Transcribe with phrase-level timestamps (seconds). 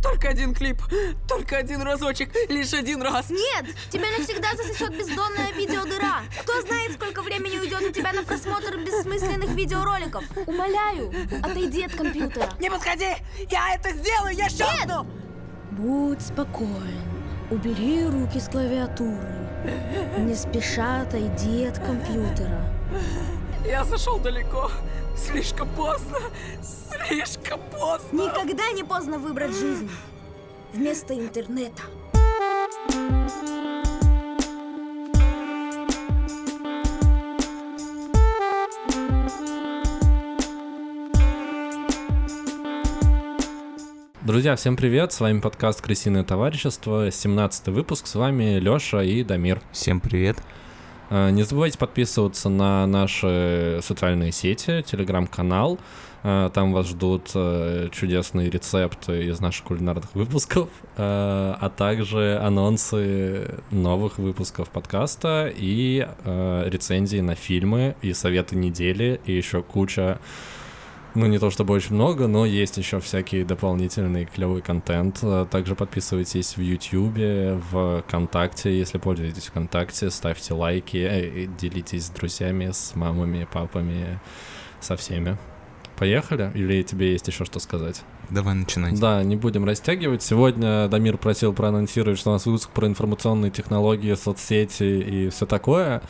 [0.00, 0.80] Только один клип,
[1.28, 3.30] только один разочек, лишь один раз.
[3.30, 6.22] Нет, тебя навсегда засосет бездонная видеодыра.
[6.42, 10.24] Кто знает, сколько времени уйдет у тебя на просмотр бессмысленных видеороликов.
[10.46, 12.48] Умоляю, отойди от компьютера.
[12.58, 13.16] Не подходи,
[13.50, 15.06] я это сделаю, я щелкну.
[15.72, 17.12] Будь спокоен.
[17.50, 19.42] Убери руки с клавиатуры.
[20.18, 22.71] Не спеша отойди от компьютера.
[23.64, 24.70] Я зашел далеко.
[25.16, 26.18] Слишком поздно.
[26.60, 28.22] Слишком поздно.
[28.22, 29.88] Никогда не поздно выбрать жизнь.
[30.72, 31.82] Вместо интернета.
[44.22, 45.12] Друзья, всем привет!
[45.12, 48.06] С вами подкаст «Крысиное товарищество», 17 выпуск.
[48.06, 49.60] С вами Лёша и Дамир.
[49.72, 50.38] Всем привет.
[50.38, 50.61] Э,
[51.12, 55.78] Не забывайте подписываться на наши социальные сети, телеграм-канал.
[56.22, 61.02] Э, Там вас ждут э, чудесные рецепты из наших кулинарных выпусков, э,
[61.60, 69.32] а также анонсы новых выпусков подкаста и э, рецензии на фильмы и советы недели, и
[69.36, 70.18] еще куча
[71.14, 75.18] ну, не то чтобы очень много, но есть еще всякий дополнительный клевый контент.
[75.22, 77.16] Э, Также подписывайтесь в YouTube,
[77.70, 84.20] в ВКонтакте, если пользуетесь ВКонтакте, ставьте лайки, э, делитесь с друзьями, с мамами, папами,
[84.80, 85.36] со всеми.
[85.96, 86.50] Поехали?
[86.54, 88.02] Или тебе есть еще что сказать?
[88.30, 88.98] Давай начинать.
[88.98, 90.22] Да, не будем растягивать.
[90.22, 96.02] Сегодня Дамир просил проанонсировать, что у нас выпуск про информационные технологии, соцсети и все такое.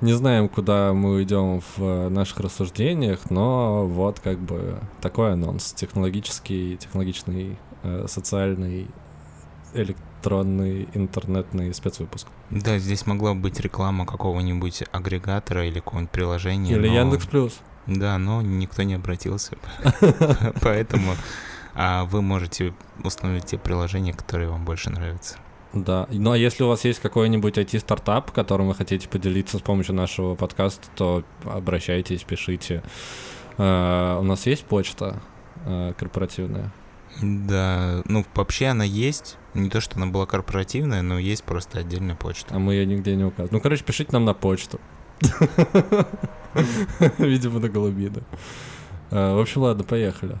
[0.00, 5.72] Не знаем, куда мы уйдем в э, наших рассуждениях, но вот как бы такой анонс.
[5.72, 8.86] Технологический, технологичный, э, социальный,
[9.74, 12.28] электронный, интернетный спецвыпуск.
[12.50, 16.74] Да, здесь могла быть реклама какого-нибудь агрегатора или какого-нибудь приложения.
[16.76, 17.60] Или но- Яндекс Плюс.
[17.86, 19.56] Да, но никто не обратился.
[20.62, 21.14] Поэтому
[21.74, 25.38] а, вы можете установить те приложения, которые вам больше нравятся.
[25.74, 26.06] Да.
[26.10, 30.34] Ну а если у вас есть какой-нибудь IT-стартап, которым вы хотите поделиться с помощью нашего
[30.34, 32.82] подкаста, то обращайтесь, пишите.
[33.58, 35.20] Э, У нас есть почта
[35.66, 36.72] э, корпоративная.
[37.22, 39.36] Да, ну вообще она есть.
[39.54, 42.54] Не то, что она была корпоративная, но есть просто отдельная почта.
[42.54, 43.50] А мы ее нигде не указываем.
[43.52, 44.78] Ну, короче, пишите нам на почту.
[47.18, 48.22] Видимо, на голубину.
[49.10, 50.38] А, В общем, ладно, поехали.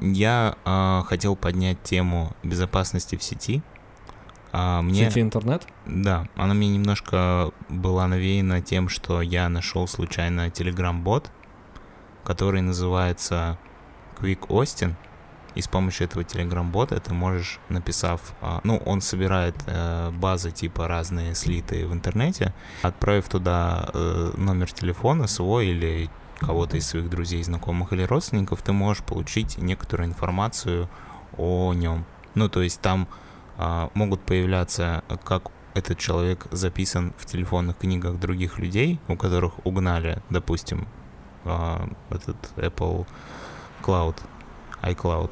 [0.00, 3.62] Я а, хотел поднять тему безопасности в сети.
[4.52, 5.08] А, мне...
[5.08, 5.66] Сети интернет?
[5.86, 11.30] Да, она мне немножко была навеяна тем, что я нашел случайно Telegram-бот,
[12.24, 13.58] который называется
[14.20, 14.94] Quick Austin.
[15.54, 18.20] И с помощью этого Telegram-бота ты можешь, написав...
[18.40, 24.72] а, Ну, он собирает э, базы типа разные слитые в интернете, отправив туда э, номер
[24.72, 30.88] телефона свой или кого-то из своих друзей, знакомых или родственников, ты можешь получить некоторую информацию
[31.36, 32.04] о нем.
[32.34, 33.08] Ну, то есть там
[33.56, 39.64] а, могут появляться, э, как этот человек записан в телефонных книгах других людей, у которых
[39.66, 40.86] угнали, допустим,
[41.44, 43.06] а, этот Apple
[43.82, 44.16] Cloud,
[44.82, 45.30] iCloud,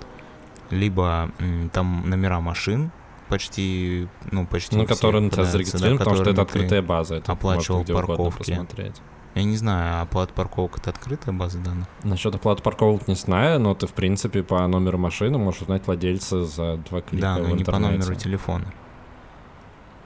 [0.70, 2.90] либо м, там номера машин
[3.28, 7.16] почти, ну, почти Ну, который на тебя попадаются, да, потому что это открытая база.
[7.16, 8.38] Это оплачивал парковки.
[8.38, 8.96] посмотреть.
[9.36, 11.86] Я не знаю, а оплата парковок это открытая база данных?
[12.02, 16.46] Насчет оплаты парковок не знаю, но ты, в принципе, по номеру машины можешь узнать владельца
[16.46, 18.72] за два клика да, но не по номеру телефона.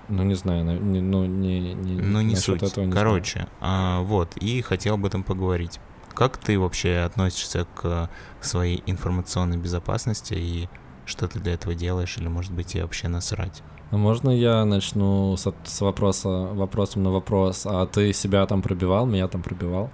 [0.09, 2.65] Ну, не знаю, на- не- ну, не, не, Ну, не суть.
[2.65, 3.07] этого не знаю.
[3.07, 5.79] Короче, а, вот, и хотел об этом поговорить.
[6.13, 10.69] Как ты вообще относишься к своей информационной безопасности и
[11.07, 13.63] что ты для этого делаешь, или, может быть, тебе вообще насрать?
[13.91, 17.67] А можно я начну с, с вопроса, вопросом на вопрос?
[17.67, 19.91] А ты себя там пробивал, меня там пробивал?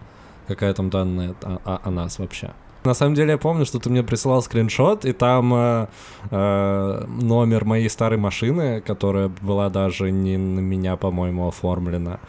[0.46, 2.52] Какая там данная о, о- о нас вообще?
[2.84, 5.86] На самом деле я помню, что ты мне присылал скриншот, и там э,
[6.30, 12.20] э, номер моей старой машины, которая была даже не на меня, по-моему, оформлена.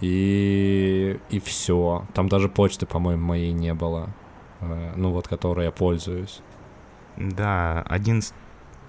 [0.00, 2.04] И, и все.
[2.14, 4.10] Там даже почты, по-моему, моей не было.
[4.60, 6.42] Э, ну вот, которой я пользуюсь.
[7.16, 8.32] Да, 11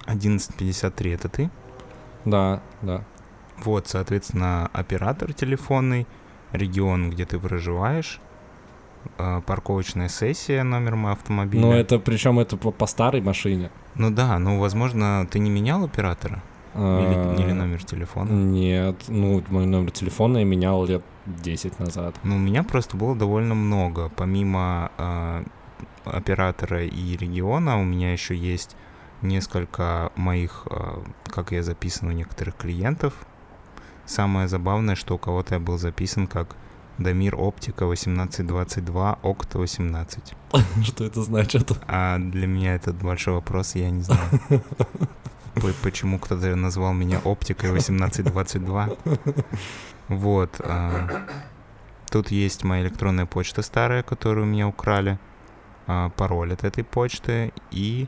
[0.05, 1.49] 1153 это ты?
[2.25, 3.03] Да, да.
[3.63, 6.07] Вот, соответственно, оператор телефонный,
[6.51, 8.19] регион, где ты проживаешь,
[9.17, 11.61] а, парковочная сессия, номер моего автомобиля.
[11.61, 13.69] Ну это, причем это по, по старой машине.
[13.95, 16.41] Ну да, ну, возможно, ты не менял оператора?
[16.73, 18.29] А, Или, или номер телефона?
[18.29, 22.15] Нет, ну, мой номер телефона я менял лет 10 назад.
[22.23, 24.09] Ну, у меня просто было довольно много.
[24.15, 25.43] Помимо а,
[26.05, 28.75] оператора и региона, у меня еще есть
[29.21, 33.13] несколько моих, а, как я записан у некоторых клиентов.
[34.05, 36.55] Самое забавное, что у кого-то я был записан как
[36.97, 40.33] Дамир Оптика 1822, Окт 18.
[40.83, 41.71] Что это значит?
[41.87, 44.21] А для меня это большой вопрос, я не знаю.
[45.83, 48.89] Почему кто-то назвал меня Оптикой 1822?
[50.07, 50.55] Вот.
[50.63, 51.07] а,
[52.09, 55.19] Тут есть моя электронная почта старая, которую у меня украли.
[55.87, 58.07] а, Пароль от этой почты и...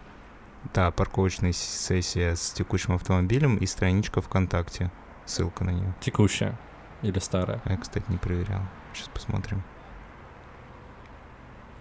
[0.74, 4.92] Да, парковочная сессия с текущим автомобилем и страничка ВКонтакте.
[5.26, 5.94] Ссылка на нее.
[6.02, 6.58] Текущая
[7.02, 7.62] или старая?
[7.66, 8.62] Я, кстати, не проверял.
[8.94, 9.64] Сейчас посмотрим.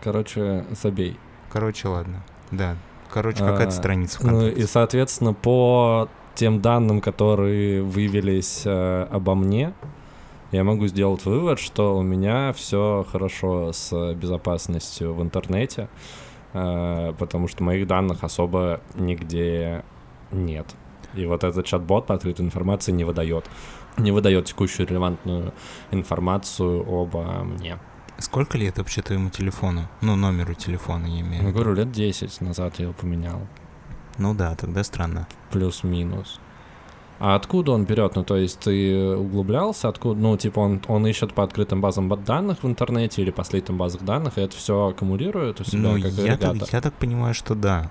[0.03, 1.19] Короче, забей.
[1.50, 2.23] Короче, ладно.
[2.50, 2.77] Да.
[3.11, 4.62] Короче, А, какая-то страница Ну ВКонтакте.
[4.62, 9.73] и, соответственно, по тем данным, которые выявились э, обо мне,
[10.53, 15.88] я могу сделать вывод, что у меня все хорошо с безопасностью в интернете,
[16.52, 19.85] потому что моих данных особо нигде
[20.31, 20.67] нет.
[21.14, 23.44] И вот этот чат-бот по открытой информации не выдает.
[23.97, 25.52] Не выдает текущую релевантную
[25.91, 27.79] информацию обо мне.
[28.19, 29.88] Сколько лет вообще твоему телефону?
[30.02, 31.52] Ну, номеру телефона, я имею в Я виду.
[31.52, 33.41] говорю, лет 10 назад я его поменял.
[34.19, 35.26] Ну да, тогда странно.
[35.50, 36.38] плюс-минус.
[37.21, 38.17] А откуда он берет?
[38.17, 42.17] Ну, то есть ты углублялся, откуда, ну, типа он, он ищет по открытым базам ба-
[42.17, 46.03] данных в интернете или по слитым базах данных, и это все аккумулирует у себя Ну,
[46.03, 47.91] как я так, я так понимаю, что да.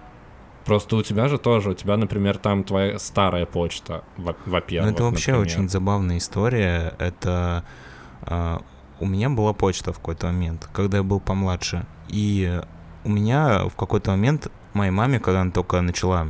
[0.65, 4.93] Просто у тебя же тоже, у тебя, например, там твоя старая почта, во-первых.
[4.93, 5.53] это вообще например.
[5.53, 6.95] очень забавная история.
[6.97, 7.63] Это
[8.23, 8.61] а,
[8.99, 11.85] у меня была почта в какой-то момент, когда я был помладше.
[12.07, 12.61] И
[13.03, 16.27] у меня в какой-то момент моей маме, когда она только начала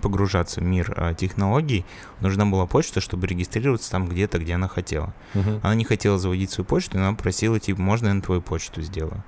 [0.00, 1.84] погружаться в мир а, технологий,
[2.20, 5.14] нужна была почта, чтобы регистрироваться там где-то, где она хотела.
[5.34, 5.60] Мгм.
[5.62, 8.82] Она не хотела заводить свою почту, и она просила, типа, можно я на твою почту
[8.82, 9.22] сделаю?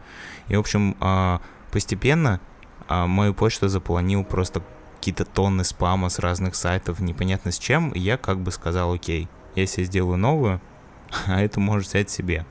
[0.49, 1.41] И, в общем, а,
[1.71, 2.41] постепенно
[2.89, 4.63] а, мою почту заполонил просто
[4.97, 9.29] какие-то тонны спама с разных сайтов, непонятно с чем, и я как бы сказал, окей,
[9.55, 10.61] я себе сделаю новую,
[11.27, 12.47] а эту можешь взять себе.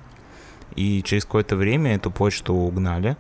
[0.76, 3.18] И через какое-то время эту почту угнали,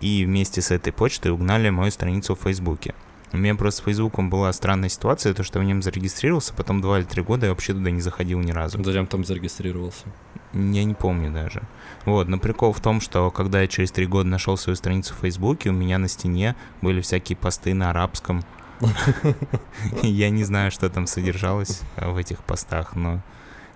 [0.00, 2.94] и вместе с этой почтой угнали мою страницу в Фейсбуке.
[3.32, 6.80] У меня просто с Фейсбуком была странная ситуация, то, что я в нем зарегистрировался, потом
[6.82, 8.82] два или три года я вообще туда не заходил ни разу.
[8.84, 10.04] Зачем там зарегистрировался?
[10.52, 11.62] Я не помню даже.
[12.04, 15.18] Вот, но прикол в том, что когда я через три года нашел свою страницу в
[15.20, 18.42] Фейсбуке, у меня на стене были всякие посты на арабском.
[20.02, 23.22] Я не знаю, что там содержалось э, в этих постах, но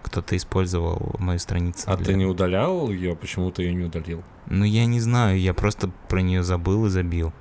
[0.03, 1.85] кто-то использовал мою страницу.
[1.87, 3.15] А для- ты не удалял ее?
[3.17, 4.23] Почему ты ее не удалил?
[4.49, 7.33] Ну, я не знаю, я просто про нее забыл и забил.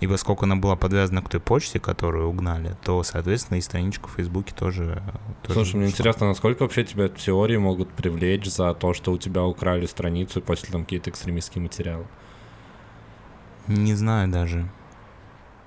[0.00, 4.14] И поскольку она была подвязана к той почте, которую угнали, то, соответственно, и страничку в
[4.14, 5.02] Фейсбуке тоже...
[5.42, 9.18] тоже Слушай, мне интересно, насколько вообще тебя в теории могут привлечь за то, что у
[9.18, 12.06] тебя украли страницу и после там какие-то экстремистские материалы?
[13.68, 14.68] Не знаю даже.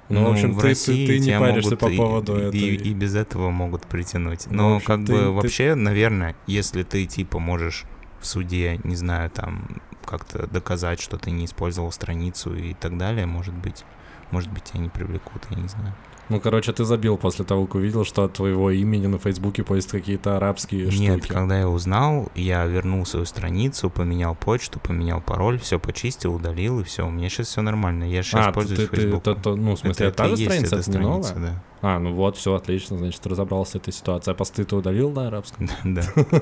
[0.10, 2.44] Ну, в общем, в ты- ты- России ты не тебя паришься по и- поводу и,
[2.48, 4.48] этой- И, без этого могут притянуть.
[4.50, 7.86] Ну, Но общем, как ты- бы ты- вообще, наверное, если ты типа можешь
[8.20, 13.26] в суде, не знаю, там как-то доказать, что ты не использовал страницу и так далее,
[13.26, 13.86] может быть,
[14.32, 15.94] может быть, тебя не привлекут, я не знаю.
[16.30, 19.92] Ну, короче, ты забил после того, как увидел, что от твоего имени на Фейсбуке появились
[19.92, 21.34] какие-то арабские Нет, штуки.
[21.34, 26.84] когда я узнал, я вернул свою страницу, поменял почту, поменял пароль, все почистил, удалил, и
[26.86, 27.06] все.
[27.06, 28.06] У меня сейчас все нормально.
[28.06, 29.34] Я сейчас А, пользуюсь ты, ты, Фейсбуком.
[29.34, 31.24] это- ну, в смысле, это, та и же страница, это не новая?
[31.24, 34.34] страница, А, ну вот, все отлично, значит, разобрался с этой ситуацией.
[34.34, 35.68] А посты ты удалил на арабском?
[35.84, 36.04] да.
[36.32, 36.42] Да.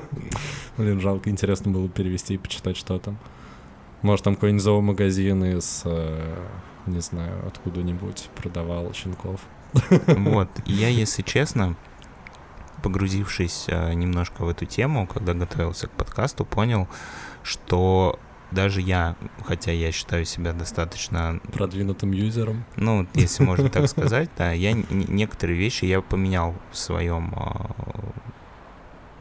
[0.76, 3.18] Блин, жалко, интересно было перевести и почитать, что там.
[4.02, 6.36] Может, там какой-нибудь зоомагазин из, э,
[6.86, 9.40] не знаю, откуда-нибудь продавал щенков.
[10.06, 11.76] Вот, и я, если честно,
[12.82, 16.88] погрузившись э, немножко в эту тему, когда готовился к подкасту, понял,
[17.42, 18.18] что
[18.50, 22.64] даже я, хотя я считаю себя достаточно, Продвинутым юзером.
[22.76, 28.10] ну, если можно так сказать, да, я некоторые вещи я поменял в своем э,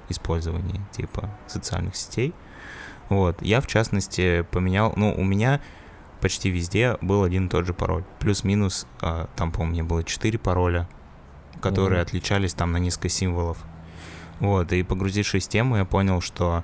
[0.10, 2.34] использовании, типа, социальных сетей.
[3.10, 5.62] Вот, я, в частности, поменял, ну, у меня
[6.22, 8.04] почти везде был один и тот же пароль.
[8.20, 10.88] Плюс-минус, а, там, по-моему, было 4 пароля,
[11.62, 12.08] которые Мгм.
[12.08, 13.58] отличались там на несколько символов.
[14.40, 16.64] Вот, и погрузившись в тему, я понял, что,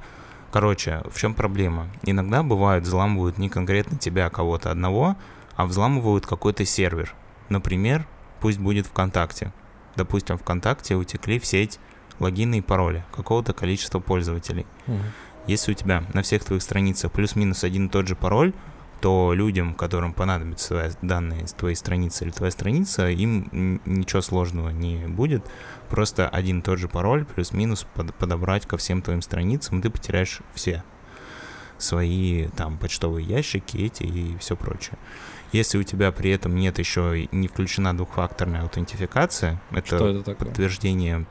[0.51, 1.87] короче, в чем проблема?
[2.03, 5.15] Иногда бывает, взламывают не конкретно тебя, а кого-то одного,
[5.55, 7.13] а взламывают какой-то сервер.
[7.49, 8.07] Например,
[8.39, 9.53] пусть будет ВКонтакте.
[9.95, 11.79] Допустим, ВКонтакте утекли в сеть
[12.19, 14.65] логины и пароли какого-то количества пользователей.
[15.45, 18.53] Если у тебя на всех твоих страницах плюс-минус один и тот же пароль,
[19.01, 25.05] то людям, которым понадобятся данные с твоей страницы или твоя страница, им ничего сложного не
[25.07, 25.45] будет.
[25.89, 29.89] Просто один и тот же пароль плюс-минус под- подобрать ко всем твоим страницам, и ты
[29.89, 30.83] потеряешь все
[31.77, 34.97] свои там почтовые ящики эти и все прочее.
[35.51, 40.47] Если у тебя при этом нет еще не включена двухфакторная аутентификация, это Что это такое?
[40.47, 41.25] подтверждение,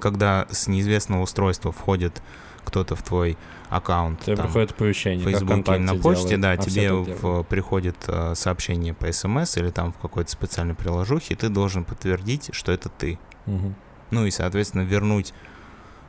[0.00, 2.20] когда с неизвестного устройства входит
[2.66, 3.38] кто-то в твой
[3.70, 4.20] аккаунт.
[4.20, 6.40] Тебе там, приходит оповещение, в Фейсбуке на почте, делает.
[6.40, 11.34] да, А тебе в, приходит э, сообщение по смс или там в какой-то специальной приложухе,
[11.34, 13.18] и ты должен подтвердить, что это ты.
[13.46, 13.74] Мгм.
[14.10, 15.32] Ну и, соответственно, вернуть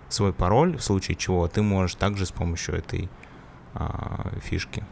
[0.10, 3.10] свой пароль, в случае чего ты можешь также с помощью этой
[3.74, 4.84] а, фишки.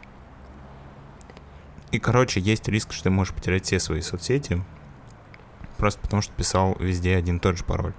[1.91, 4.61] И, короче, есть риск, что ты можешь потерять все свои соцсети,
[5.77, 7.93] просто потому что писал везде один и тот же пароль.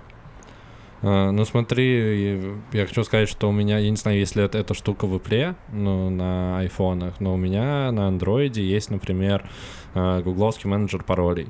[1.03, 2.41] А, Ну смотри,
[2.73, 5.55] я хочу сказать, что у меня, я не знаю, если это, эта штука в Apple,
[5.73, 9.49] ну, на айфонах, но у меня на андроиде есть, например,
[9.95, 11.49] а, гугловский менеджер паролей,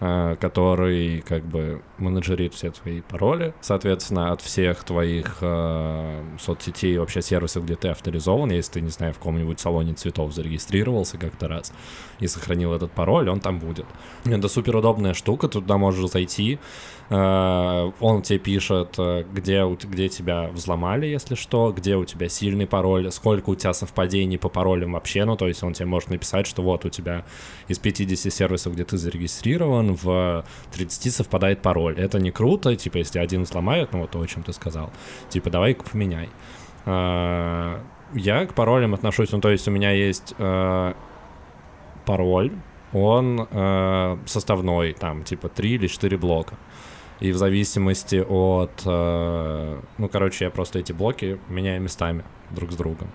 [0.00, 5.42] а, который как бы менеджерит все твои пароли, соответственно, от всех твоих
[6.40, 11.18] соцсетей, вообще сервисов, где ты авторизован, если ты, не знаю, в каком-нибудь салоне цветов зарегистрировался
[11.18, 11.72] как-то раз
[12.20, 13.86] и сохранил этот пароль, он там будет.
[14.24, 16.58] Это супер удобная штука, туда можешь зайти, э,
[17.10, 23.10] он тебе пишет, э, где, где тебя взломали, если что, где у тебя сильный пароль,
[23.10, 26.62] сколько у тебя совпадений по паролям вообще, ну, то есть он тебе может написать, что
[26.62, 27.24] вот у тебя
[27.66, 31.98] из 50 сервисов, где ты зарегистрирован, в 30 совпадает пароль.
[31.98, 34.90] Это не круто, типа, если один взломает, ну, вот то, о чем ты сказал,
[35.30, 36.28] типа, давай-ка поменяй.
[36.84, 37.78] Э,
[38.14, 40.92] Я к паролям отношусь, ну, то есть у меня есть э,
[42.04, 42.52] пароль,
[42.92, 46.56] он э, составной, там, типа, 3 или 4 блока.
[47.20, 48.70] И в зависимости от...
[48.84, 53.08] э, ну, короче, я просто эти блоки меняю местами друг с другом.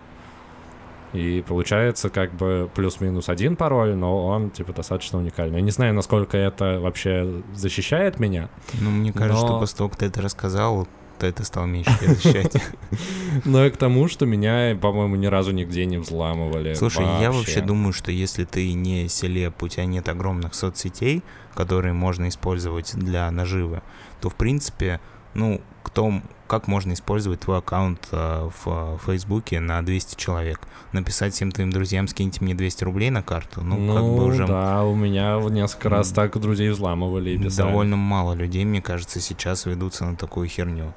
[1.13, 5.57] И получается как бы плюс-минус один пароль, но он, типа, достаточно уникальный.
[5.57, 8.49] Я не знаю, насколько это вообще защищает меня,
[8.81, 10.87] Ну, мне кажется, что Но- после того, как ты это рассказал,
[11.23, 12.53] ты это стал меньше защищать.
[13.45, 16.73] но и к тому, что меня, по-моему, ни разу нигде не взламывали.
[16.73, 21.23] Слушай, я вообще думаю, что если ты не селеп, у тебя нет огромных соцсетей,
[21.55, 23.81] которые можно использовать для наживы,
[24.19, 24.99] то, в принципе,
[25.33, 30.59] ну, кто, как можно использовать твой аккаунт э, в Фейсбуке на 200 человек?
[30.91, 33.61] Написать всем твоим друзьям, скиньте мне 200 рублей на карту?
[33.61, 37.69] Ну, Ну, как бы уже да, у меня несколько раз так друзей взламывали и писали.
[37.69, 40.93] довольно мало людей, мне кажется, сейчас ведутся на такую херню.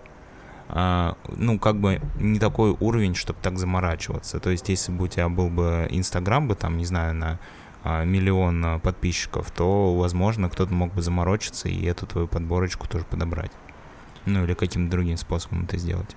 [0.68, 4.40] А, ну, как бы не такой уровень, чтобы так заморачиваться.
[4.40, 7.38] То есть, если бы у тебя был бы Инстаграм бы, там, не знаю, на
[7.84, 13.04] а, миллион а, подписчиков, то, возможно, кто-то мог бы заморочиться и эту твою подборочку тоже
[13.04, 13.52] подобрать.
[14.24, 16.16] Ну, или каким-то другим способом это сделать.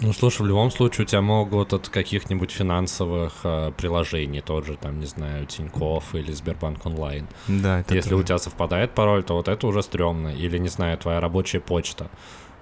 [0.00, 4.76] Ну, слушай, в любом случае у тебя могут от каких-нибудь финансовых э, приложений, тот же,
[4.76, 7.26] там, не знаю, Тинькофф или Сбербанк онлайн.
[7.48, 8.22] Да, это Если тоже.
[8.22, 10.28] у тебя совпадает пароль, то вот это уже стрёмно.
[10.28, 12.10] Или, не знаю, твоя рабочая почта,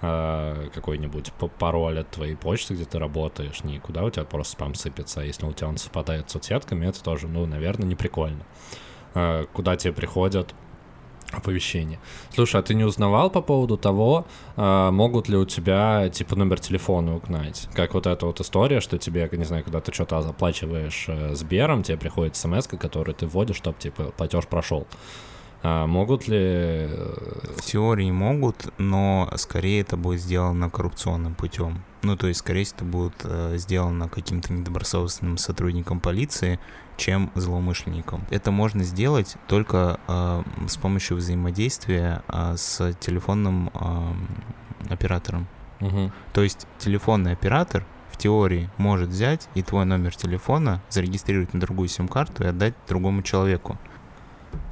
[0.05, 5.21] э, какой-нибудь пароль от твоей почты, где ты работаешь, никуда у тебя просто спам сыпется.
[5.21, 8.45] А если у тебя он совпадает с соцсетками, это тоже, ну, наверное, не прикольно.
[9.15, 10.55] Э, куда тебе приходят
[11.33, 11.99] оповещения.
[12.33, 16.61] Слушай, а ты не узнавал по поводу того, а, могут ли у тебя, типа, номер
[16.61, 17.69] телефона угнать?
[17.75, 21.83] Как вот эта вот история, что тебе, не знаю, когда ты что-то заплачиваешь э, Сбером,
[21.83, 24.87] тебе приходит смс, которую ты вводишь, чтобы, типа, платеж прошел.
[25.67, 26.37] А могут ли...
[26.39, 27.15] э,
[27.57, 31.83] В теории могут, но скорее это будет сделано коррупционным путем.
[32.03, 36.61] Ну, то есть, скорее всего, это будет э, сделано каким-то недобросовестным сотрудником полиции,
[36.99, 38.25] чем злоумышленником.
[38.31, 45.47] Это можно сделать только э, с помощью взаимодействия э, с телефонным э, оператором.
[45.81, 46.13] мгм.
[46.35, 51.89] То есть телефонный оператор в теории может взять и твой номер телефона зарегистрировать на другую
[51.89, 53.79] сим-карту и отдать другому человеку.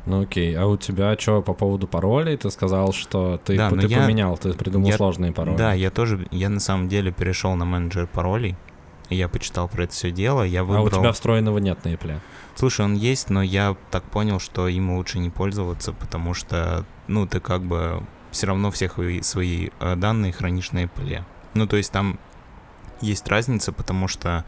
[0.06, 2.36] Ну окей, а у тебя что по поводу паролей?
[2.36, 5.56] Ты сказал, что ты, Да, ты я- поменял, ты придумал я- сложные пароли.
[5.56, 8.56] Да, я тоже, я на самом деле перешел на менеджер паролей.
[9.10, 10.86] и Я почитал про это все дело, я А выбрал...
[10.86, 12.18] у тебя встроенного нет на Apple?
[12.54, 17.26] Слушай, он есть, но я так понял, что им лучше не пользоваться, потому что, ну,
[17.26, 21.22] ты как бы все равно всех свои, свои э, данные хранишь на Apple.
[21.54, 22.18] Ну, то есть там
[23.02, 24.44] есть разница, потому что,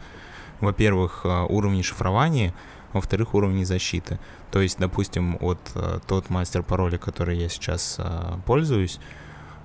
[0.61, 2.53] во-первых, э, уровни шифрования,
[2.95, 4.19] во-вторых, уровни защиты.
[4.51, 8.99] То есть, допустим, вот э, тот мастер пароля, который я сейчас э, пользуюсь,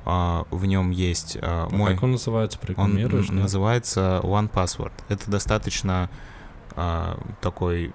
[0.04, 1.94] а, в нем есть э, А мой...
[1.94, 2.58] Как он называется?
[2.76, 3.12] Он нет?
[3.30, 4.92] называется One Password.
[5.08, 6.10] Это достаточно
[6.74, 7.92] а, такой...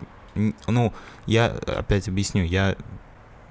[0.67, 0.93] Ну,
[1.25, 2.43] я опять объясню.
[2.43, 2.75] Я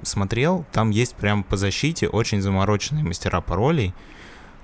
[0.03, 3.95] смотрел, там есть прям по защите очень замороченные мастера паролей,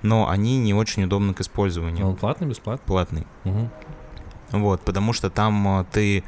[0.03, 2.07] но они не очень удобны к использованию.
[2.07, 2.85] Он платный, бесплатный?
[2.85, 3.27] Платный.
[3.43, 3.69] Мгм.
[4.51, 6.23] Вот, потому что там а, ты...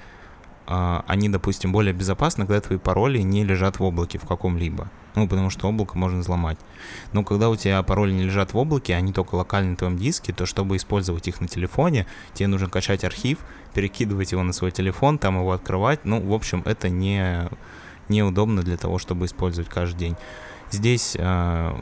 [0.66, 4.90] а, они, допустим, более безопасны, когда твои пароли не лежат в облаке в каком-либо.
[5.16, 6.58] Ну, потому что облако можно взломать.
[7.12, 10.34] Но когда у тебя пароли не лежат в облаке, они только локально на твоем диске,
[10.34, 13.40] то чтобы использовать их на телефоне, тебе нужно качать архив,
[13.74, 16.06] перекидывать его на свой телефон, там его открывать.
[16.06, 17.50] Ну, в общем, это не,
[18.10, 20.16] неудобно для того, чтобы использовать каждый день.
[20.72, 21.80] Здесь а,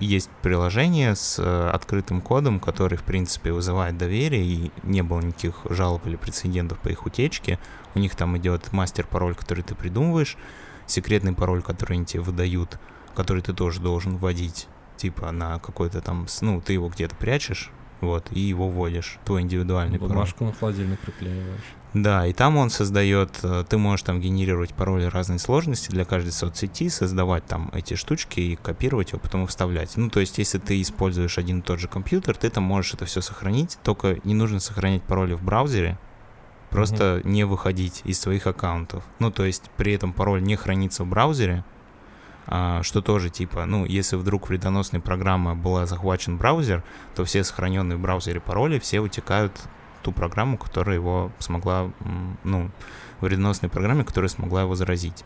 [0.00, 5.60] есть приложение с э, открытым кодом, который, в принципе, вызывает доверие, и не было никаких
[5.68, 7.58] жалоб или прецедентов по их утечке.
[7.94, 10.36] У них там идет мастер-пароль, который ты придумываешь,
[10.86, 12.78] секретный пароль, который они тебе выдают,
[13.14, 18.28] который ты тоже должен вводить, типа на какой-то там, ну, ты его где-то прячешь, вот,
[18.32, 20.14] и его вводишь, твой индивидуальный пароль.
[20.14, 21.74] Бумажку на холодильник приклеиваешь.
[21.92, 26.30] Да, и там он создает, э, ты можешь там генерировать пароли разной сложности для каждой
[26.30, 29.96] соцсети, создавать там эти штучки и копировать его, потом вставлять.
[29.96, 33.06] Ну, то есть, если ты используешь один и тот же компьютер, ты там можешь это
[33.06, 35.98] все сохранить, только не нужно сохранять пароли в браузере,
[36.70, 39.02] просто не выходить из своих аккаунтов.
[39.18, 41.64] Ну, то есть, при этом пароль не хранится в браузере,
[42.46, 46.84] а, что тоже типа, ну, если вдруг вредоносной программы была захвачен браузер,
[47.16, 49.52] то все сохраненные в браузере пароли все утекают
[50.02, 51.90] ту программу, которая его смогла,
[52.44, 52.70] ну,
[53.20, 55.24] вредоносной программе, которая смогла его заразить.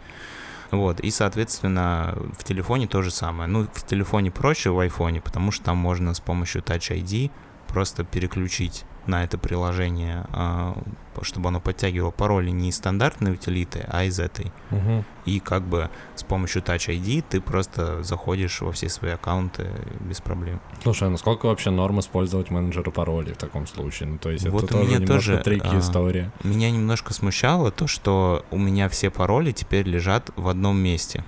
[0.70, 3.48] Вот, и, соответственно, в телефоне то же самое.
[3.48, 7.30] Ну, в телефоне проще, в айфоне, потому что там можно с помощью Touch ID
[7.68, 10.76] просто переключить на это приложение, а,
[11.22, 14.52] чтобы оно подтягивало пароли не из стандартной утилиты, а из этой.
[14.70, 15.04] Мгм.
[15.24, 19.70] И как бы с помощью Touch ID ты просто заходишь во все свои аккаунты
[20.00, 20.60] без проблем.
[20.82, 24.10] Слушай, а насколько вообще норм использовать менеджера паролей в таком случае?
[24.10, 26.30] Ну, то есть Вот это у тоже меня тоже, трики а, история.
[26.42, 31.24] Меня немножко смущало то, что у меня все пароли теперь лежат в одном месте.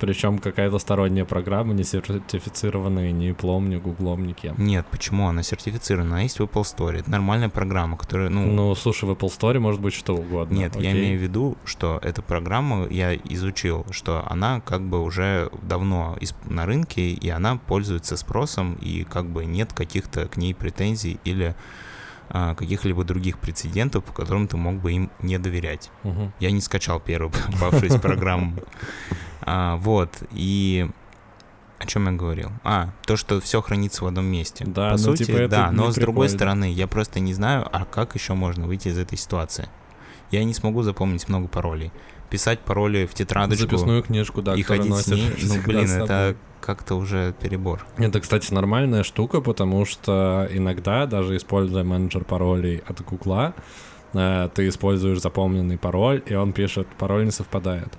[0.00, 4.54] Причем какая-то сторонняя программа, не сертифицированная ни плом, ни гуглом, никем.
[4.56, 5.28] Нет, почему?
[5.28, 6.98] Она сертифицирована, она есть в Apple Store.
[6.98, 8.46] Это нормальная программа, которая, ну...
[8.46, 10.54] Ну, слушай, в Apple Store может быть что угодно.
[10.54, 10.92] Нет, я окей?
[10.92, 16.16] имею в виду, что эта программа, я изучил, что она как бы уже давно
[16.46, 21.54] на рынке, и она пользуется спросом, и как бы нет каких-то к ней претензий или
[22.32, 25.90] а, каких-либо других прецедентов, по которым ты мог бы им не доверять.
[26.04, 26.32] Мгм.
[26.38, 28.54] Я не скачал первую попавшуюся программу.
[29.52, 30.88] А, Вот, и
[31.80, 32.50] о чем я говорил?
[32.62, 34.64] А, то, что все хранится в одном месте.
[34.64, 36.38] Да, По ну, сути, типа, да, но с другой прикольно.
[36.38, 39.68] стороны, я просто не знаю, а как еще можно выйти из этой ситуации.
[40.30, 41.90] Я не смогу запомнить много паролей.
[42.28, 46.94] Писать пароли в тетрадочку Записную книжку, да, и ходить с ней, ну, блин, это как-то
[46.94, 47.84] уже перебор.
[47.96, 53.54] Это, кстати, нормальная штука, потому что иногда, даже используя менеджер паролей от Гугла,
[54.12, 57.98] э, ты используешь запомненный пароль, и он пишет, пароль не совпадает.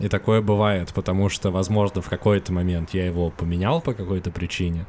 [0.00, 4.84] И такое бывает, потому что, возможно, в какой-то момент я его поменял по какой-то причине,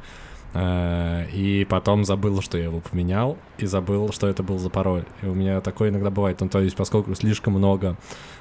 [0.54, 5.06] э, и потом забыл, что я его поменял, и забыл, что это был за пароль.
[5.22, 6.42] И у меня такое иногда бывает.
[6.42, 7.96] Ну, то есть, поскольку слишком много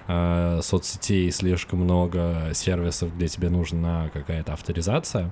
[0.09, 5.31] э, соцсетей, слишком много сервисов, где тебе нужна какая-то авторизация,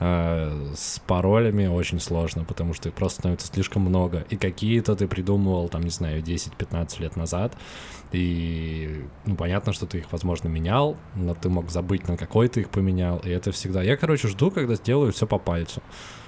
[0.00, 4.24] э, с паролями очень сложно, потому что их просто становится слишком много.
[4.30, 7.52] И какие-то ты придумывал, там, не знаю, 10-15 лет назад,
[8.12, 12.60] и ну, понятно, что ты их, возможно, менял, но ты мог забыть, на какой ты
[12.60, 13.82] их поменял, и это всегда...
[13.82, 15.82] Я, короче, жду, когда сделаю все по пальцу,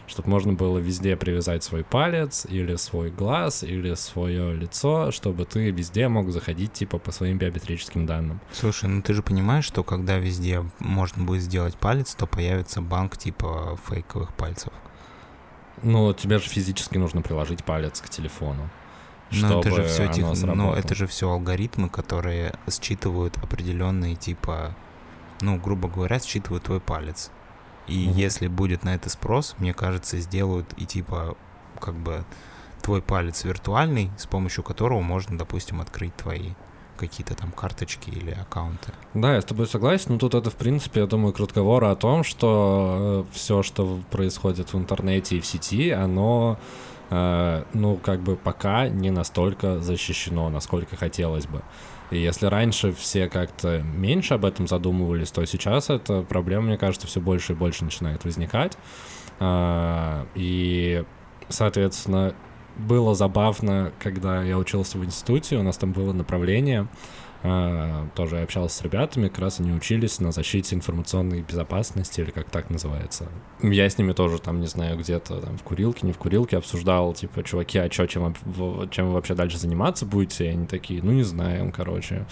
[0.06, 5.70] чтобы можно было везде привязать свой палец, или свой глаз, или свое лицо, чтобы ты
[5.70, 8.40] везде мог заходить, типа, по своим биометрическим данным.
[8.52, 13.16] Слушай, ну ты же понимаешь, что когда везде можно будет сделать палец, то появится банк
[13.16, 14.72] типа фейковых пальцев.
[15.82, 18.70] Ну, тебе же физически нужно приложить палец к телефону.
[19.42, 20.24] Но это же все тех...
[20.24, 20.74] ну, сработало.
[20.74, 24.74] это же все алгоритмы, которые считывают определенные типа,
[25.40, 27.30] ну, грубо говоря, считывают твой палец.
[27.86, 28.16] И Мгм.
[28.16, 31.36] если будет на это спрос, мне кажется, сделают и типа
[31.80, 32.24] как бы
[32.82, 36.50] твой палец виртуальный, с помощью которого можно, допустим, открыть твои
[36.96, 38.92] какие-то там карточки или аккаунты.
[39.14, 41.96] Да, я с тобой согласен, но тут это, в принципе, я думаю, к разговору о
[41.96, 48.36] том, что все, что происходит в интернете и в сети, оно, э, ну, как бы
[48.36, 51.62] пока не настолько защищено, насколько хотелось бы.
[52.10, 57.06] И если раньше все как-то меньше об этом задумывались, то сейчас эта проблема, мне кажется,
[57.06, 58.76] все больше и больше начинает возникать.
[59.40, 61.04] А, И,
[61.48, 62.34] соответственно,
[62.76, 66.88] было забавно, когда я учился в институте, у нас там было направление,
[68.14, 72.48] тоже я общался с ребятами, как раз они учились на защите информационной безопасности, или как
[72.48, 73.28] так называется.
[73.60, 77.12] Я с ними тоже там, не знаю, где-то там в курилке, не в курилке обсуждал,
[77.12, 78.34] типа, чуваки, а чё, чем,
[78.90, 80.46] чем вы вообще дальше заниматься будете?
[80.46, 82.24] И они такие, ну, не знаем, короче,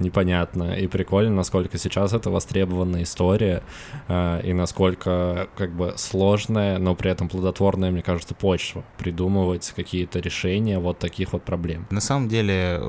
[0.00, 0.76] непонятно.
[0.76, 3.62] И прикольно, насколько сейчас это востребованная история,
[4.08, 10.18] а, и насколько, как бы, сложная, но при этом плодотворная, мне кажется, почва придумывать какие-то
[10.18, 11.86] решения вот таких вот проблем.
[11.90, 12.80] На самом деле,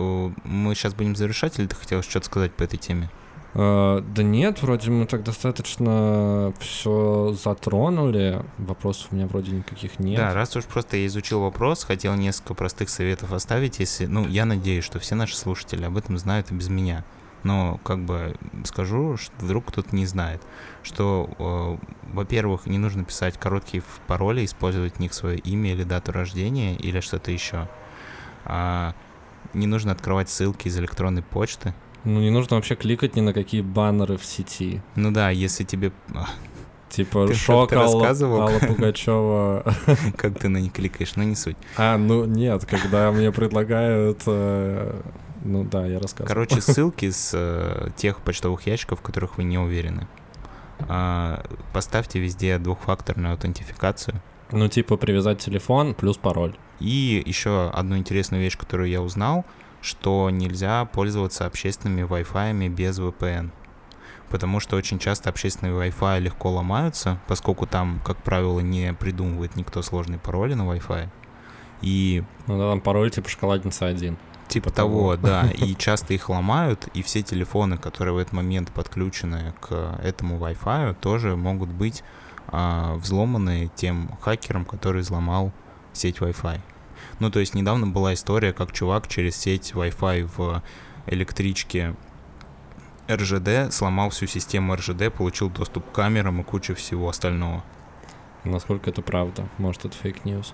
[0.44, 3.10] мы сейчас будем завершать, ты хотел что-то сказать по этой теме?
[3.54, 8.44] Э, Да нет, вроде мы так достаточно все затронули.
[8.58, 10.18] Вопросов у меня вроде никаких нет.
[10.18, 14.46] Да, раз уж просто я изучил вопрос, хотел несколько простых советов оставить, если, ну, я
[14.46, 17.04] надеюсь, что все наши слушатели об этом знают и без меня.
[17.44, 20.42] но как бы скажу, что вдруг кто-то не знает,
[20.84, 26.12] что, э, во-первых, не нужно писать короткие пароли, использовать в них свое имя или дату
[26.12, 27.70] рождения или что-то еще.
[28.44, 28.94] А,
[29.54, 31.74] не нужно открывать ссылки из электронной почты.
[32.04, 34.82] Ну, не нужно вообще кликать ни на какие баннеры в сети.
[34.96, 35.92] Ну да, если тебе...
[36.90, 38.08] Типа Ты шок Алла?
[38.08, 39.74] Алла Пугачева.
[40.16, 41.58] Как ты на них кликаешь, но не суть.
[41.76, 44.22] А, ну нет, когда мне предлагают...
[44.26, 45.02] э,
[45.44, 46.28] Ну да, я рассказываю.
[46.30, 50.08] Короче, ссылки с э, тех почтовых ящиков, в которых вы не уверены.
[50.88, 54.22] А, поставьте везде двухфакторную аутентификацию.
[54.52, 56.56] Ну, типа привязать телефон плюс пароль.
[56.80, 59.46] И еще одну интересную вещь, которую я узнал,
[59.82, 63.52] что нельзя пользоваться общественными Wi-Fi без VPN.
[64.30, 69.82] Потому что очень часто общественные Wi-Fi легко ломаются, поскольку там, как правило, не придумывает никто
[69.82, 71.10] сложные пароли на Wi-Fi.
[71.82, 74.18] И Ну да, там пароль типа шоколадница 1.
[74.48, 75.16] Типа того.
[75.16, 75.50] того, да.
[75.56, 80.96] И часто их ломают, и все телефоны, которые в этот момент подключены к этому Wi-Fi,
[80.96, 82.04] тоже могут быть
[82.48, 85.52] а, взломаны тем хакером, который взломал
[85.98, 86.60] сеть Wi-Fi.
[87.20, 90.64] Ну, то есть недавно была история, как чувак через сеть Wi-Fi в
[91.08, 91.96] электричке
[93.10, 97.64] РЖД сломал всю систему РЖД, получил доступ к камерам и кучу всего остального.
[98.44, 99.48] Насколько это правда?
[99.58, 100.54] Может, это fake news?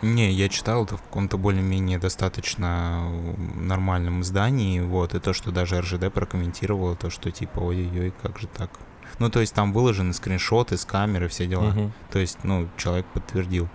[0.00, 3.10] Не, я читал это в каком-то более-менее достаточно
[3.56, 8.46] нормальном издании, вот, и то, что даже РЖД прокомментировало, то, что типа, ой-ой-ой, как же
[8.46, 8.70] так.
[9.18, 11.70] Ну, то есть там выложены скриншоты с камеры, все дела.
[11.70, 11.92] Мгм.
[12.12, 13.68] То есть, ну, человек подтвердил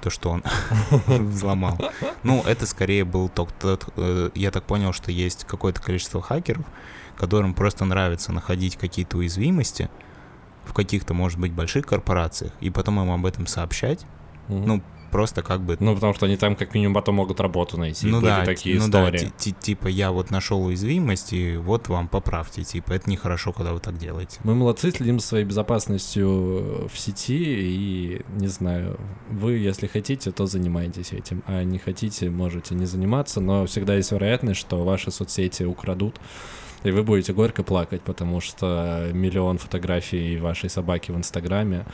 [0.00, 0.42] то, что он
[1.06, 1.78] взломал.
[2.22, 3.52] Ну, это скорее был тот,
[3.96, 6.64] э, я так понял, что есть какое-то количество хакеров,
[7.16, 9.90] которым просто нравится находить какие-то уязвимости
[10.64, 14.04] в каких-то, может быть, больших корпорациях, и потом им об этом сообщать,
[14.48, 14.82] ну,
[15.16, 18.06] просто как бы Ну, потому что они там как минимум потом могут работу найти.
[18.06, 19.32] ну Были да, такие ну да, истории.
[19.38, 23.80] ти- типа я вот нашел уязвимость, и вот вам поправьте, типа это нехорошо, когда вы
[23.80, 24.38] так делаете.
[24.44, 28.98] Мы молодцы, следим за своей безопасностью в сети, и, не знаю,
[29.30, 34.12] вы, если хотите, то занимайтесь этим, а не хотите, можете не заниматься, но всегда есть
[34.12, 36.20] вероятность, что ваши соцсети украдут,
[36.84, 41.84] и вы будете горько плакать, потому что миллион фотографий вашей собаки в Инстаграме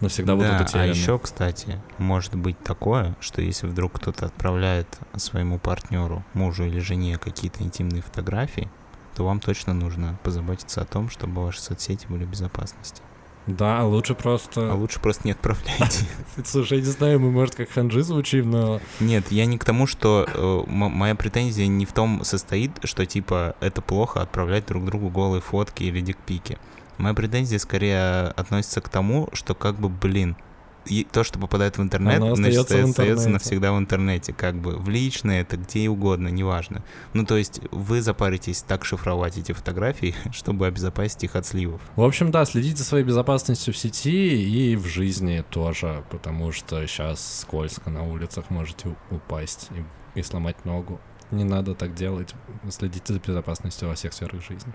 [0.00, 0.90] навсегда будут да, а утеряны.
[0.90, 7.18] еще, кстати, может быть такое, что если вдруг кто-то отправляет своему партнеру, мужу или жене
[7.18, 8.70] какие-то интимные фотографии,
[9.14, 13.02] то вам точно нужно позаботиться о том, чтобы ваши соцсети были в безопасности.
[13.46, 14.72] Да, лучше просто...
[14.72, 16.04] А лучше просто не отправляйте.
[16.44, 18.80] Слушай, я не знаю, мы, может, как ханжи звучим, но...
[18.98, 23.54] Нет, я не к тому, что э, моя претензия не в том состоит, что типа
[23.60, 26.58] это плохо отправлять друг другу голые фотки или дикпики.
[26.98, 30.36] Моя претензия скорее относится к тому, что как бы, блин,
[30.86, 33.32] и то, что попадает в интернет, Оно значит, остаётся в остается интернете.
[33.32, 36.82] навсегда в интернете, как бы в личное, это где угодно, неважно.
[37.12, 41.80] Ну, то есть вы запаритесь так шифровать эти фотографии, чтобы обезопасить их от сливов.
[41.96, 46.86] В общем, да, следите за своей безопасностью в сети и в жизни тоже, потому что
[46.86, 49.70] сейчас скользко на улицах, можете упасть
[50.14, 51.00] и, и сломать ногу.
[51.32, 52.34] Не надо так делать.
[52.70, 54.72] Следите за безопасностью во всех сферах жизни.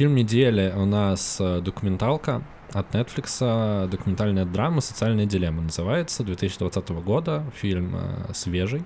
[0.00, 2.40] Фильм недели у нас э, документалка
[2.72, 8.82] от Netflix, документальная драма «Социальная дилемма» называется, 2020 года, фильм э, свежий.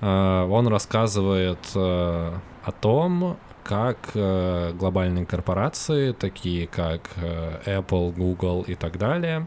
[0.00, 1.78] Э, Он рассказывает э,
[2.64, 9.46] о том, как э, глобальные корпорации, такие как э, Apple, Google и так далее,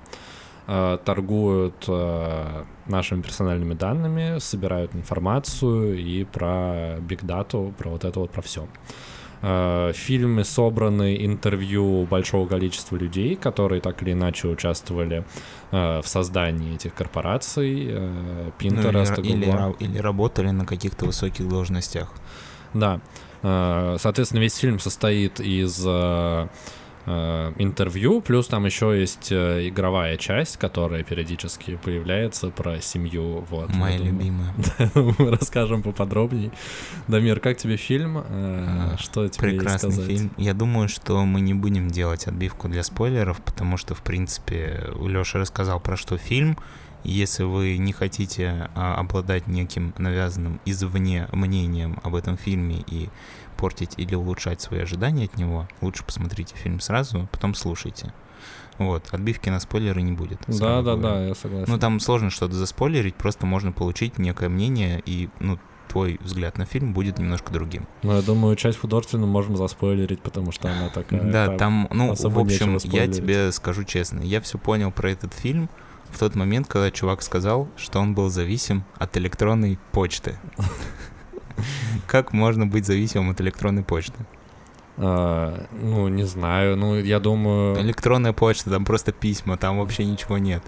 [0.68, 8.20] э, торгуют э, нашими персональными данными, собирают информацию и про биг дату, про вот это
[8.20, 8.68] вот, про все.
[9.42, 15.24] В фильме собраны интервью большого количества людей, которые так или иначе участвовали
[15.72, 19.60] э, в создании этих корпораций, э, Ну, или, Pinterest, или Google.
[19.60, 22.12] ра- или работали на каких-то высоких должностях.
[22.74, 23.00] Да.
[23.44, 26.48] Э, Соответственно, весь фильм состоит из э, э,
[27.58, 33.46] интервью, плюс там еще есть э, игровая часть, которая периодически появляется про семью.
[33.50, 34.54] Вот, Моя любимая.
[34.94, 36.52] Мы расскажем поподробнее.
[37.08, 38.18] Дамир, как тебе фильм?
[38.18, 40.32] Э, А, Что тебе Прекрасный фильм.
[40.38, 45.40] Я думаю, что мы не будем делать отбивку для спойлеров, потому что, в принципе, Леша
[45.40, 46.58] рассказал про что фильм.
[47.08, 53.10] Если вы не хотите а, обладать неким навязанным извне мнением об этом фильме и
[53.56, 58.14] портить или улучшать свои ожидания от него, лучше посмотрите фильм сразу, потом слушайте.
[58.78, 60.42] Вот, отбивки на спойлеры не будет.
[60.48, 61.02] Да, да, говорю.
[61.02, 61.72] да, я согласен.
[61.72, 66.66] Ну, там сложно что-то заспойлерить, просто можно получить некое мнение, и, ну, твой взгляд на
[66.66, 67.88] фильм будет немножко другим.
[68.04, 71.22] Но я думаю, часть художественную можем заспойлерить, потому что она такая.
[71.32, 75.70] Да, там, ну, в общем, я тебе скажу честно, я все понял про этот фильм
[76.12, 80.38] в тот момент, когда чувак сказал, что он был зависим от электронной почты.
[82.08, 84.26] Как можно быть зависимым от электронной почты?
[84.98, 87.80] А, ну, не знаю, ну, я думаю...
[87.80, 90.64] Электронная почта, там просто письма, там вообще ничего нет.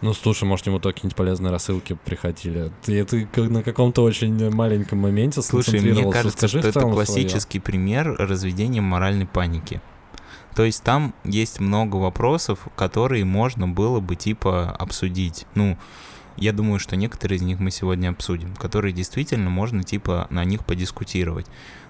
[0.00, 2.70] Ну, слушай, может, ему то какие-нибудь полезные рассылки приходили.
[2.84, 8.14] Ты, ты на каком-то очень маленьком моменте Слушай, мне кажется, Скажи что это классический пример
[8.16, 9.80] разведения моральной паники.
[10.58, 15.46] То есть там есть много вопросов, которые можно было бы типа обсудить.
[15.54, 15.78] Ну,
[16.36, 20.66] я думаю, что некоторые из них мы сегодня обсудим, которые действительно можно типа на них
[20.66, 21.46] подискутировать.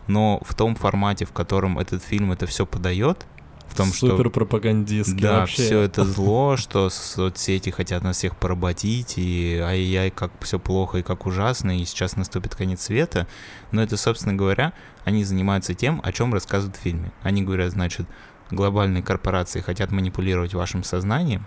[0.06, 3.26] Но в том формате, в котором этот фильм это все подает,
[3.68, 5.62] в том, что Супер пропагандистский да, вообще.
[5.62, 11.02] все это зло, что соцсети хотят нас всех поработить, и ай-яй, как все плохо и
[11.02, 13.26] как ужасно, и сейчас наступит конец света.
[13.70, 14.72] Но это, собственно говоря,
[15.04, 17.12] они занимаются тем, о чем рассказывают в фильме.
[17.22, 18.06] Они говорят, значит,
[18.50, 21.44] глобальные корпорации хотят манипулировать вашим сознанием,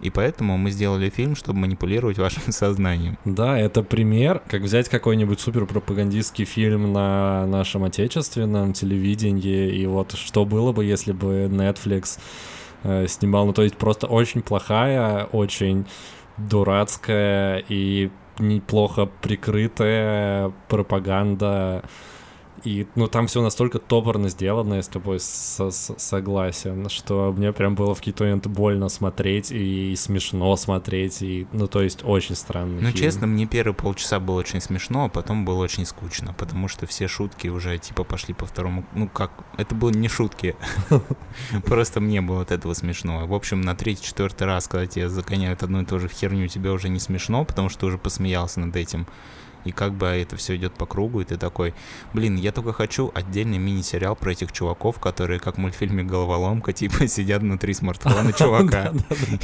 [0.00, 3.18] и поэтому мы сделали фильм, чтобы манипулировать вашим сознанием.
[3.24, 10.12] Да, это пример, как взять какой-нибудь супер пропагандистский фильм на нашем отечественном телевидении, и вот
[10.12, 12.18] что было бы, если бы Netflix
[12.82, 15.86] э, снимал, ну то есть просто очень плохая, очень
[16.36, 21.84] дурацкая и неплохо прикрытая пропаганда.
[22.64, 27.52] И, ну, там все настолько топорно сделано, я с тобой со- со- согласен, что мне
[27.52, 32.34] прям было в какие-то моменты больно смотреть и, смешно смотреть, и, ну, то есть очень
[32.34, 32.94] странный Ну, фильм.
[32.94, 37.06] честно, мне первые полчаса было очень смешно, а потом было очень скучно, потому что все
[37.06, 38.86] шутки уже типа пошли по второму...
[38.94, 39.30] Ну, как...
[39.58, 40.56] Это были не шутки.
[41.66, 43.26] Просто мне было от этого смешно.
[43.26, 46.88] В общем, на третий-четвертый раз, когда тебя загоняют одну и ту же херню, тебе уже
[46.88, 49.06] не смешно, потому что ты уже посмеялся над этим.
[49.64, 51.74] И как бы это все идет по кругу, и ты такой,
[52.12, 57.06] блин, я только хочу отдельный мини-сериал про этих чуваков, которые, как в мультфильме «Головоломка», типа
[57.08, 58.92] сидят внутри смартфона чувака.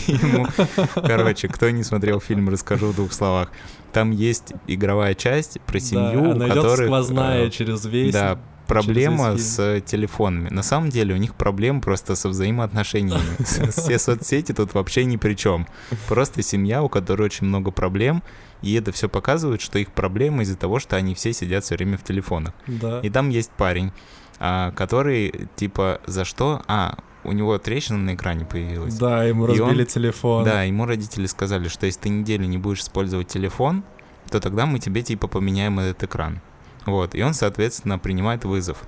[0.06, 0.46] Ему,
[0.94, 3.50] короче, кто не смотрел фильм, расскажу в двух словах.
[3.92, 8.12] Там есть игровая часть про семью, да, которых, сквозная э, через весь...
[8.12, 8.38] да,
[8.70, 10.48] проблема с телефонами.
[10.50, 13.36] На самом деле у них проблема просто со взаимоотношениями.
[13.70, 15.66] Все соцсети тут вообще ни при чем.
[16.08, 18.22] Просто семья, у которой очень много проблем,
[18.62, 21.96] и это все показывает, что их проблема из-за того, что они все сидят все время
[21.96, 22.52] в телефонах.
[22.66, 23.00] Да.
[23.00, 23.92] И там есть парень,
[24.38, 26.62] а, который типа за что?
[26.66, 28.96] А, у него трещина на экране появилась.
[28.96, 30.44] Да, ему И он- разбили телефон.
[30.44, 33.84] Да, ему родители сказали, что если ты неделю не будешь использовать телефон,
[34.30, 36.40] то тогда мы тебе типа поменяем этот экран.
[36.86, 38.82] Вот, и он, соответственно, принимает вызов.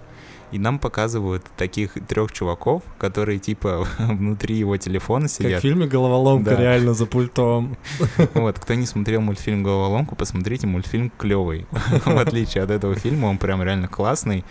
[0.53, 5.63] И нам показывают таких трех чуваков, которые типа внутри его телефона Как в сидят.
[5.63, 6.61] фильме «Головоломка» Да.
[6.61, 7.77] реально за пультом.
[8.35, 11.67] Вот, кто не смотрел мультфильм «Головоломку», посмотрите, мультфильм клевый.
[12.05, 14.45] В отличие от этого фильма, он прям реально классный.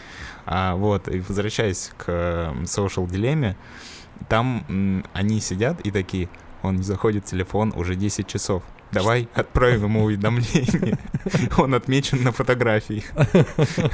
[0.45, 3.55] А, вот, и возвращаясь к э, social дилемме,
[4.27, 6.29] там они сидят и такие,
[6.63, 8.63] он не заходит в телефон уже 10 часов.
[8.91, 10.97] Давай отправим ему уведомление.
[11.57, 13.03] Он отмечен на фотографии.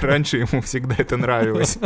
[0.02, 1.78] Раньше ему всегда это нравилось.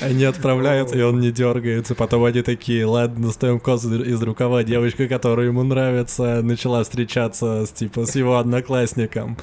[0.00, 1.94] Они отправляют, и он не дергается.
[1.94, 4.62] Потом они такие, ладно, достаем козу из рукава.
[4.62, 9.36] Девочка, которая ему нравится, начала встречаться с, типа, с его одноклассником.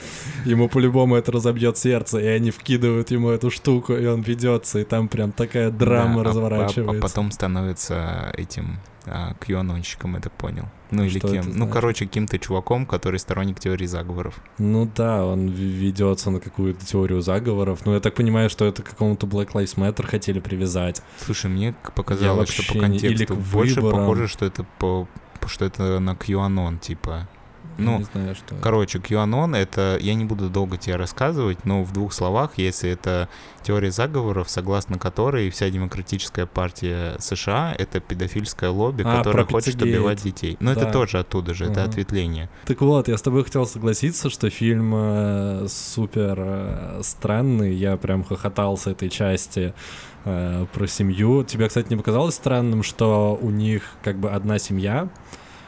[0.46, 4.84] Ему по-любому это разобьет сердце, и они вкидывают ему эту штуку, и он ведется, и
[4.84, 6.98] там прям такая драма Да, а- а- разворачивается.
[6.98, 10.66] А, потом становится этим а, QAnonщиком, я так понял.
[10.92, 11.50] Ну или Что кем?
[11.50, 14.40] это Ну, короче, каким-то чуваком, который сторонник теории заговоров.
[14.60, 17.86] Ну да, он ведется на какую-то теорию заговоров.
[17.86, 21.02] Ну, я так понимаю, что это к какому-то Black Lives Matter хотели привязать.
[21.18, 24.00] Слушай, мне показалось, что по вообще не- или контексту больше выборам.
[24.00, 25.08] похоже, что это по
[25.48, 27.28] что это на QAnon, типа.
[27.78, 28.56] Ну, не знаю, что.
[28.56, 28.64] это.
[28.64, 33.30] Короче, QAnon это, я не буду долго тебе рассказывать, но в двух словах, если это
[33.64, 40.22] теория заговоров, согласно которой вся демократическая партия США это педофильское лобби, А, которое хочет убивать
[40.24, 40.58] детей.
[40.60, 40.82] Но Да.
[40.82, 41.90] это тоже оттуда же, это Ага.
[41.92, 42.50] ответвление.
[42.66, 47.74] Так вот, я с тобой хотел согласиться, что фильм э, супер э, странный.
[47.74, 49.74] Я прям хохотал с этой части
[50.26, 51.44] э, про семью.
[51.44, 55.10] Тебе, кстати, не показалось странным, что у них как бы одна семья,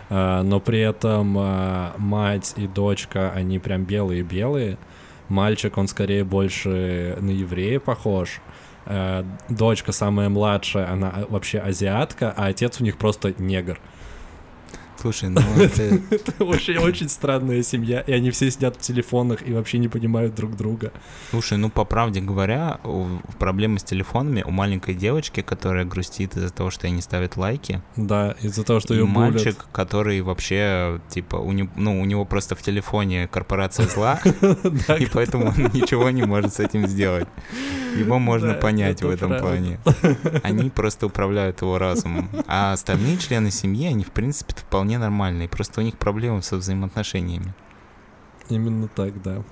[0.09, 4.77] но при этом э, мать и дочка, они прям белые-белые.
[5.29, 8.41] Мальчик, он скорее больше на еврея похож.
[8.85, 13.79] Э, Дочка самая младшая, она э, вообще азиатка, а отец у них просто негр.
[15.01, 15.84] Слушай, ну это...
[16.10, 20.55] Это очень-очень странная семья, и они все сидят в телефонах и вообще не понимают друг
[20.55, 20.91] друга.
[21.31, 22.79] Слушай, ну по правде говоря,
[23.39, 27.81] проблемы с телефонами у маленькой девочки, которая грустит из-за того, что ей не ставят лайки,
[27.95, 29.34] Да, из-за того, что и ее булят.
[29.34, 34.19] мальчик, который вообще, типа, у него, ну, у него просто в телефоне корпорация зла,
[34.99, 37.27] и поэтому он ничего не может с этим сделать.
[37.97, 39.79] Его можно понять в этом плане.
[40.43, 42.29] Они просто управляют его разумом.
[42.47, 46.58] А остальные члены семьи, они, в принципе, вполне вполне нормальные, просто у них проблемы со
[46.58, 47.53] взаимоотношениями.
[48.49, 49.43] Именно так, да.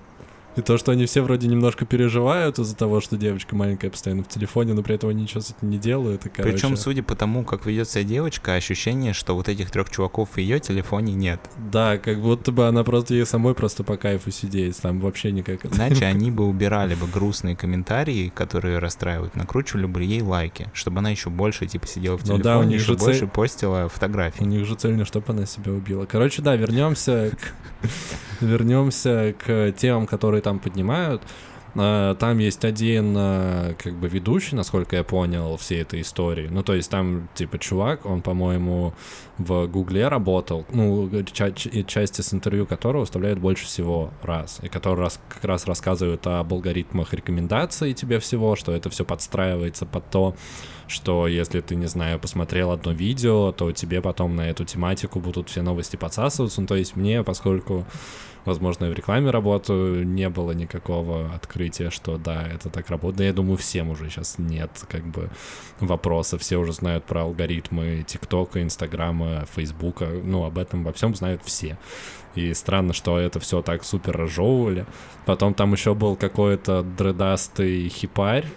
[0.56, 4.28] И то, что они все вроде немножко переживают из-за того, что девочка маленькая постоянно в
[4.28, 6.26] телефоне, но при этом они ничего с этим не делают.
[6.26, 6.54] И, короче...
[6.54, 10.38] Причем, судя по тому, как ведет себя девочка, ощущение, что вот этих трех чуваков в
[10.38, 11.40] ее телефоне нет.
[11.72, 15.66] Да, как будто бы она просто ей самой просто по кайфу сидеть, там вообще никак.
[15.66, 21.10] Иначе они бы убирали бы грустные комментарии, которые расстраивают, накручивали бы ей лайки, чтобы она
[21.10, 23.30] еще больше типа сидела в телефоне, ну, да, у них еще же больше цель...
[23.30, 24.44] постила фотографии.
[24.44, 26.06] У них же цель не чтобы она себя убила.
[26.06, 27.54] Короче, да, вернемся к
[28.42, 31.24] вернемся к темам, которые там поднимают.
[31.76, 36.48] А, там есть один, а, как бы, ведущий, насколько я понял, всей этой истории.
[36.52, 38.94] Ну, то есть там, типа, чувак, он, по-моему,
[39.38, 45.00] в Гугле работал, ну, ча- части с интервью которого вставляют больше всего раз, и который
[45.00, 50.36] раз, как раз рассказывает об алгоритмах рекомендаций тебе всего, что это все подстраивается под то,
[50.88, 55.50] что если ты, не знаю, посмотрел одно видео, то тебе потом на эту тематику будут
[55.50, 56.62] все новости подсасываться.
[56.62, 57.86] Ну, то есть мне, поскольку
[58.46, 63.18] возможно, и в рекламе работаю, не было никакого открытия, что да, это так работает.
[63.18, 65.30] Да, я думаю, всем уже сейчас нет как бы
[65.80, 66.42] вопросов.
[66.42, 70.08] Все уже знают про алгоритмы ТикТока, Инстаграма, Фейсбука.
[70.08, 71.78] Ну, об этом во всем знают все.
[72.36, 74.86] И странно, что это все так супер разжевывали.
[75.26, 78.48] Потом там еще был какой-то дредастый хипарь,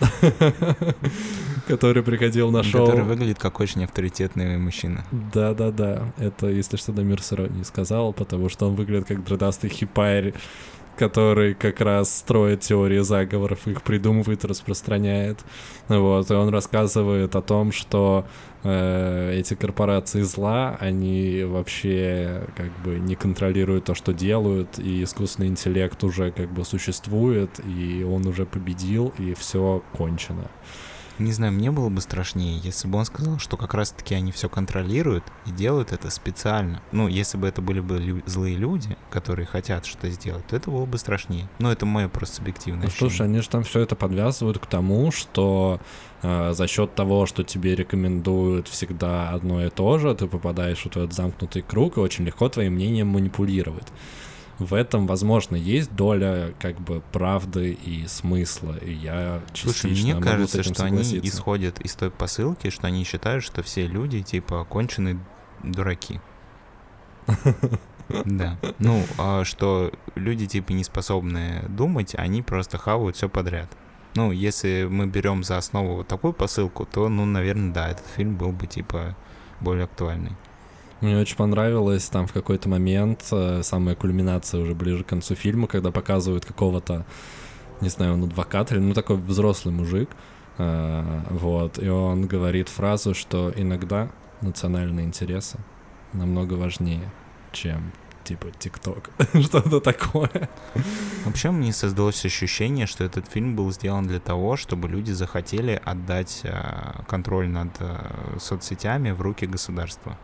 [1.66, 2.86] который приходил на шоу.
[2.86, 5.04] Который выглядит как очень авторитетный мужчина.
[5.10, 10.34] Да-да-да, это, если что, Дамир не сказал, потому что он выглядит как дредастый хипарь,
[10.96, 15.38] который как раз строит теории заговоров, их придумывает, распространяет.
[15.88, 18.26] Вот, и он рассказывает о том, что
[18.64, 25.48] э, эти корпорации зла, они вообще как бы не контролируют то, что делают, и искусственный
[25.48, 30.50] интеллект уже как бы существует, и он уже победил, и все кончено.
[31.18, 34.48] Не знаю, мне было бы страшнее, если бы он сказал, что как раз-таки они все
[34.48, 36.82] контролируют и делают это специально.
[36.92, 40.70] Ну, если бы это были бы лю- злые люди, которые хотят что-то сделать, то это
[40.70, 41.48] было бы страшнее.
[41.58, 43.10] Но это мое просто субъективное ну, ощущение.
[43.10, 45.80] Слушай, они же там все это подвязывают к тому, что
[46.22, 50.86] э, за счет того, что тебе рекомендуют всегда одно и то же, ты попадаешь в
[50.86, 53.86] этот замкнутый круг, и очень легко твоим мнением манипулировать
[54.58, 60.26] в этом, возможно, есть доля как бы правды и смысла, и я Слушай, мне могу
[60.26, 65.18] кажется, что они исходят из той посылки, что они считают, что все люди, типа, конченые
[65.62, 66.20] дураки.
[68.24, 68.56] Да.
[68.78, 73.68] Ну, а что люди, типа, не способны думать, они просто хавают все подряд.
[74.14, 78.36] Ну, если мы берем за основу вот такую посылку, то, ну, наверное, да, этот фильм
[78.36, 79.16] был бы, типа,
[79.60, 80.36] более актуальный.
[81.02, 85.66] Мне очень понравилось там в какой-то момент, э, самая кульминация уже ближе к концу фильма,
[85.66, 87.04] когда показывают какого-то,
[87.82, 90.08] не знаю, он адвокат или ну такой взрослый мужик,
[90.56, 95.58] э, вот, и он говорит фразу, что иногда национальные интересы
[96.14, 97.12] намного важнее,
[97.52, 97.92] чем
[98.24, 99.10] типа ТикТок,
[99.42, 100.48] что-то такое.
[101.26, 106.40] Вообще мне создалось ощущение, что этот фильм был сделан для того, чтобы люди захотели отдать
[106.44, 107.68] э, контроль над
[108.40, 110.16] соцсетями в руки государства.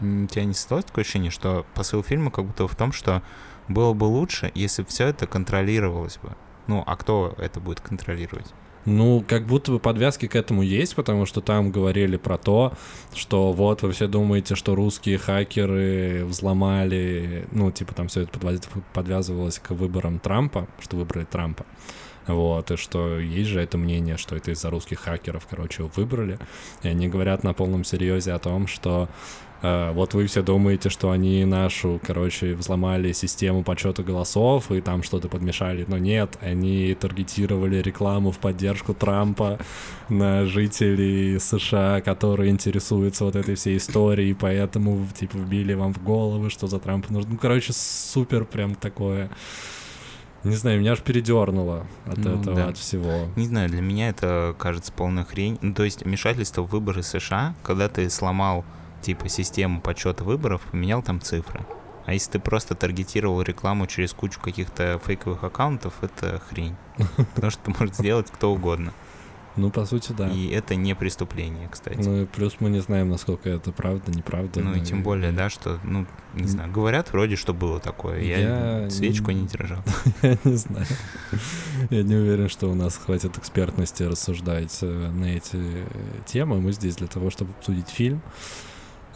[0.00, 3.22] Тебя не создалось такое ощущение, что посыл фильма как будто в том, что
[3.68, 6.30] было бы лучше, если бы все это контролировалось бы.
[6.66, 8.52] Ну, а кто это будет контролировать?
[8.84, 12.72] Ну, как будто бы подвязки к этому есть, потому что там говорили про то,
[13.14, 18.38] что вот вы все думаете, что русские хакеры взломали, ну, типа там все это
[18.94, 21.66] подвязывалось к выборам Трампа, что выбрали Трампа.
[22.26, 26.38] Вот, и что есть же это мнение, что это из-за русских хакеров, короче, выбрали.
[26.82, 29.08] И они говорят на полном серьезе о том, что
[29.62, 35.28] вот вы все думаете, что они нашу, короче, взломали систему подсчета голосов и там что-то
[35.28, 39.58] подмешали, но нет, они таргетировали рекламу в поддержку Трампа
[40.08, 46.50] на жителей США, которые интересуются вот этой всей историей, поэтому, типа, вбили вам в головы,
[46.50, 47.32] что за Трампа нужно.
[47.32, 49.30] Ну, короче, супер прям такое
[50.44, 52.68] не знаю, меня аж передернуло от ну, этого, да.
[52.68, 53.28] от всего.
[53.36, 55.58] Не знаю, для меня это кажется полная хрень.
[55.62, 58.64] Ну, то есть вмешательство в выборы США, когда ты сломал
[59.00, 61.66] типа систему подсчета выборов, поменял там цифры.
[62.06, 66.76] А если ты просто таргетировал рекламу через кучу каких-то фейковых аккаунтов, это хрень.
[67.34, 68.94] Потому что это может сделать кто угодно.
[69.58, 70.28] Ну, по сути, да.
[70.28, 71.98] И это не преступление, кстати.
[71.98, 74.60] Ну, и плюс мы не знаем, насколько это правда, неправда.
[74.60, 78.20] Ну, и тем более, да, что, ну, не знаю, говорят вроде, что было такое.
[78.20, 79.82] Я, Я свечку не держал.
[80.22, 80.86] Я не знаю.
[81.90, 85.84] Я не уверен, что у нас хватит экспертности рассуждать э, на эти
[86.26, 86.60] темы.
[86.60, 88.22] Мы здесь для того, чтобы обсудить фильм.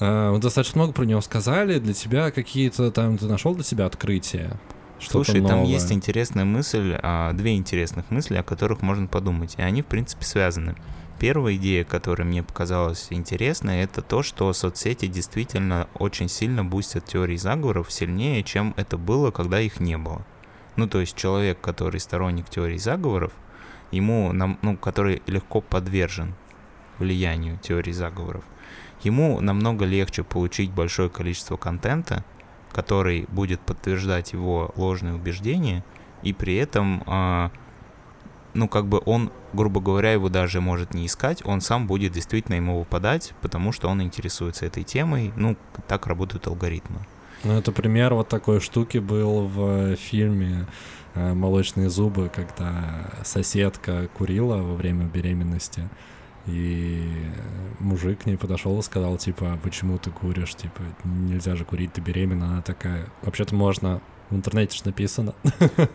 [0.00, 1.78] Мы достаточно много про него сказали.
[1.78, 4.58] Для тебя какие-то там, ты нашел для себя открытия?
[5.08, 5.50] Слушай, новое.
[5.50, 9.86] там есть интересная мысль, а, две интересных мысли, о которых можно подумать, и они, в
[9.86, 10.76] принципе, связаны.
[11.18, 17.36] Первая идея, которая мне показалась интересной, это то, что соцсети действительно очень сильно бустят теории
[17.36, 20.22] заговоров сильнее, чем это было, когда их не было.
[20.76, 23.32] Ну, то есть человек, который сторонник теорий заговоров,
[23.90, 26.34] ему, ну, который легко подвержен
[26.98, 28.44] влиянию теорий заговоров,
[29.04, 32.24] ему намного легче получить большое количество контента,
[32.72, 35.84] который будет подтверждать его ложные убеждения,
[36.22, 37.50] и при этом, э,
[38.54, 42.56] ну, как бы он, грубо говоря, его даже может не искать, он сам будет действительно
[42.56, 47.00] ему выпадать, потому что он интересуется этой темой, ну, так работают алгоритмы.
[47.44, 50.66] Ну, это пример вот такой штуки был в фильме
[51.14, 55.88] э, «Молочные зубы», когда соседка курила во время беременности,
[56.46, 57.08] и
[57.78, 60.54] мужик к ней подошел и сказал, типа, «А почему ты куришь?
[60.54, 62.46] Типа, нельзя же курить, ты беременна.
[62.46, 64.00] Она такая, вообще-то можно,
[64.32, 65.34] в интернете же написано.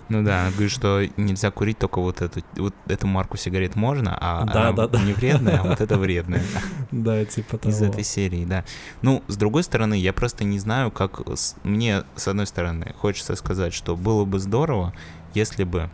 [0.09, 4.17] Ну да, она говорит, что нельзя курить только вот эту, вот эту марку сигарет можно,
[4.19, 5.01] а да, да, да.
[5.01, 6.43] не вредная, а вот это вредная.
[6.91, 7.73] Да, типа того.
[7.73, 8.63] Из этой серии, да.
[9.01, 11.21] Ну, с другой стороны, я просто не знаю, как...
[11.63, 14.93] Мне, с одной стороны, хочется сказать, что было бы здорово,
[15.33, 15.89] если бы,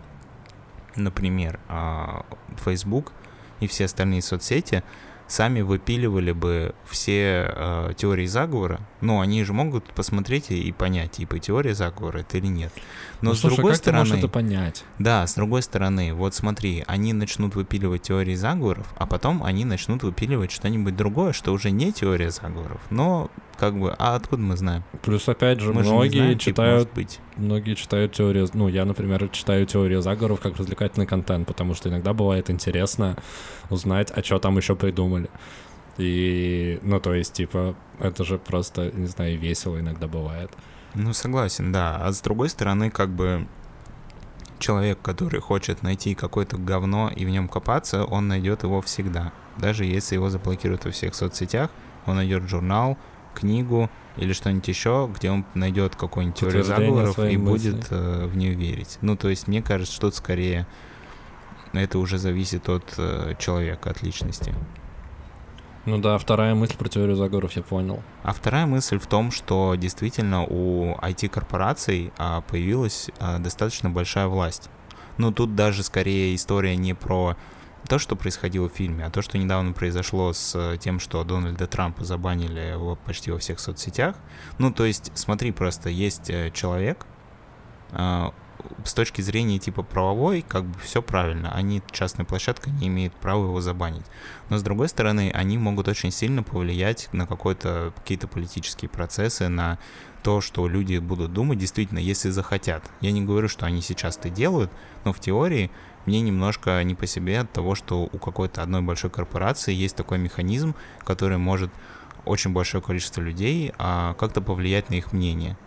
[0.96, 2.26] например, а,
[2.64, 3.12] Facebook
[3.60, 4.84] и все остальные соцсети
[5.28, 11.40] сами выпиливали бы все э, теории заговора, ну, они же могут посмотреть и, понять, типа,
[11.40, 12.72] теория заговора это или нет.
[13.22, 14.12] Но ну, с слушай, другой стороны...
[14.12, 14.84] ты это понять?
[15.00, 20.04] Да, с другой стороны, вот смотри, они начнут выпиливать теории заговоров, а потом они начнут
[20.04, 24.84] выпиливать что-нибудь другое, что уже не теория заговоров, но как бы, а откуда мы знаем?
[25.02, 27.20] Плюс, опять же, Мы же многие знаем, типа, читают может быть.
[27.38, 32.14] Многие читают теорию, ну, я, например, читаю теорию заговоров как развлекательный контент, потому что иногда
[32.14, 33.18] бывает интересно
[33.70, 35.30] узнать, а что там еще придумали.
[35.98, 40.52] И, ну, то есть, типа, это же просто, не знаю, весело иногда бывает.
[40.96, 41.98] Ну, согласен, да.
[41.98, 43.48] А с другой стороны, как бы
[44.60, 49.34] человек, который хочет найти какое-то говно и в нем копаться, он найдет его всегда.
[49.58, 51.70] Даже если его заблокируют во всех соцсетях,
[52.06, 52.98] он найдет журнал,
[53.34, 57.72] книгу или что-нибудь еще, где он найдет какую-нибудь теорию заговоров и мысли.
[57.72, 58.98] будет э, в нее верить.
[59.02, 60.68] Ну, то есть, мне кажется, что скорее
[61.74, 64.54] это уже зависит от э, человека, от личности.
[65.86, 68.02] Ну да, вторая мысль про теорию заговоров я понял.
[68.24, 74.70] А вторая мысль в том, что действительно у IT-корпораций а, появилась а, достаточно большая власть.
[75.18, 77.36] Ну, тут даже скорее история не про
[77.94, 81.68] то, что происходило в фильме, а то, что недавно произошло с э, тем, что Дональда
[81.68, 84.16] Трампа забанили его почти во всех соцсетях.
[84.58, 87.06] Ну, то есть, смотри, просто есть э, человек,
[87.92, 88.34] а,
[88.84, 91.54] с точки зрения типа правовой, как бы все правильно.
[91.54, 94.06] Они, частная площадка, не имеет права его забанить.
[94.50, 99.78] Но с другой стороны, они могут очень сильно повлиять на какой-то, какие-то политические процессы, на
[100.24, 102.90] то, что люди будут думать, действительно, если захотят.
[103.02, 104.72] Я не говорю, что они сейчас это делают,
[105.04, 105.70] но в теории
[106.06, 110.18] мне немножко не по себе от того, что у какой-то одной большой корпорации есть такой
[110.18, 111.72] механизм, который может
[112.26, 115.58] очень большое количество людей а, как-то повлиять на их мнение.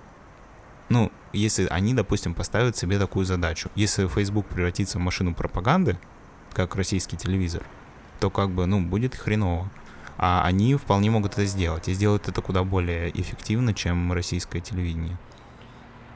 [0.88, 3.70] Ну, если они, допустим, поставят себе такую задачу.
[3.74, 5.98] Если Facebook превратится в машину пропаганды,
[6.52, 7.64] как российский телевизор,
[8.20, 9.68] то как бы, ну, будет хреново.
[10.16, 11.88] А они вполне могут это сделать.
[11.88, 15.18] И сделают это куда более эффективно, чем российское телевидение.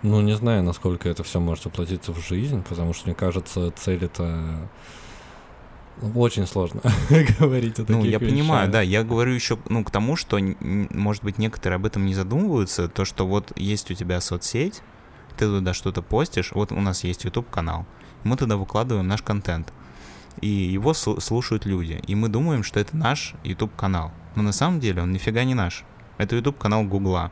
[0.03, 4.05] Ну, не знаю, насколько это все может воплотиться в жизнь, потому что, мне кажется, цель
[4.05, 4.69] это
[6.15, 6.81] очень сложно
[7.39, 8.29] говорить о таких Ну, я вещах.
[8.31, 8.81] понимаю, да.
[8.81, 13.05] Я говорю еще, ну, к тому, что, может быть, некоторые об этом не задумываются, то,
[13.05, 14.81] что вот есть у тебя соцсеть,
[15.37, 17.85] ты туда что-то постишь, вот у нас есть YouTube-канал,
[18.25, 19.73] мы туда выкладываем наш контент,
[20.41, 24.81] и его сл- слушают люди, и мы думаем, что это наш YouTube-канал, но на самом
[24.81, 25.85] деле он нифига не наш.
[26.17, 27.31] Это YouTube-канал Гугла.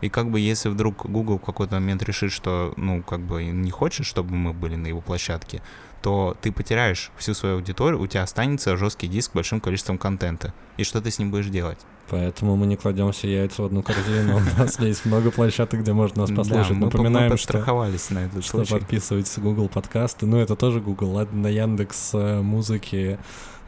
[0.00, 3.70] И как бы если вдруг Google в какой-то момент решит, что, ну, как бы не
[3.70, 5.62] хочет, чтобы мы были на его площадке,
[6.02, 10.54] то ты потеряешь всю свою аудиторию, у тебя останется жесткий диск с большим количеством контента.
[10.78, 11.78] И что ты с ним будешь делать?
[12.08, 14.38] Поэтому мы не кладем все яйца в одну корзину.
[14.38, 16.70] У нас есть много площадок, где можно нас Да, послушать.
[16.72, 18.72] мы, по- мы Напоминаем, что, подстраховались на этот что случай.
[18.72, 20.24] подписывайтесь Google подкасты.
[20.26, 21.10] Ну, это тоже Google.
[21.12, 23.18] Ладно, на Яндекс э, музыки.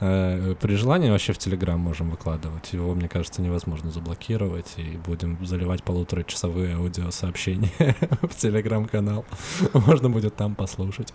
[0.02, 2.72] Э, При желании вообще в Телеграм можем выкладывать.
[2.72, 4.74] Его, мне кажется, невозможно заблокировать.
[4.76, 7.70] И будем заливать полуторачасовые аудиосообщения
[8.22, 9.24] в Телеграм-канал.
[9.72, 11.12] Можно будет там послушать.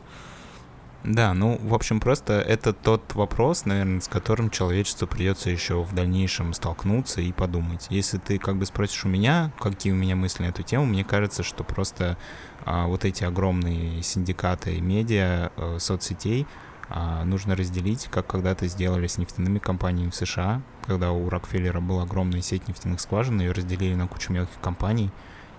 [1.04, 5.94] Да, ну, в общем, просто это тот вопрос, наверное, с которым человечеству придется еще в
[5.94, 7.88] дальнейшем столкнуться и подумать.
[7.90, 11.06] Если ты как бы спросишь у меня, какие у меня мысли на эту тему, мне
[11.06, 12.18] кажется, что просто
[12.66, 16.46] а, вот эти огромные синдикаты медиа, э, соцсетей
[16.90, 22.04] а, нужно разделить, как когда-то сделали с нефтяными компаниями в США, когда у Рокфеллера была
[22.04, 25.12] огромная сеть нефтяных скважин, ее разделили на кучу мелких компаний,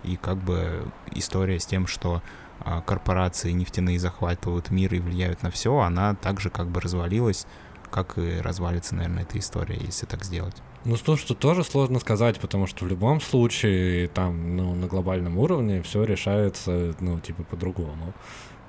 [0.04, 2.22] и как бы история с тем, что
[2.60, 7.46] а, корпорации нефтяные захватывают мир и влияют на все, она также как бы развалилась
[7.90, 10.56] как и развалится, наверное, эта история, если так сделать.
[10.84, 15.38] Ну, слушай, тут тоже сложно сказать, потому что в любом случае там, ну, на глобальном
[15.38, 18.12] уровне все решается, ну, типа, по-другому.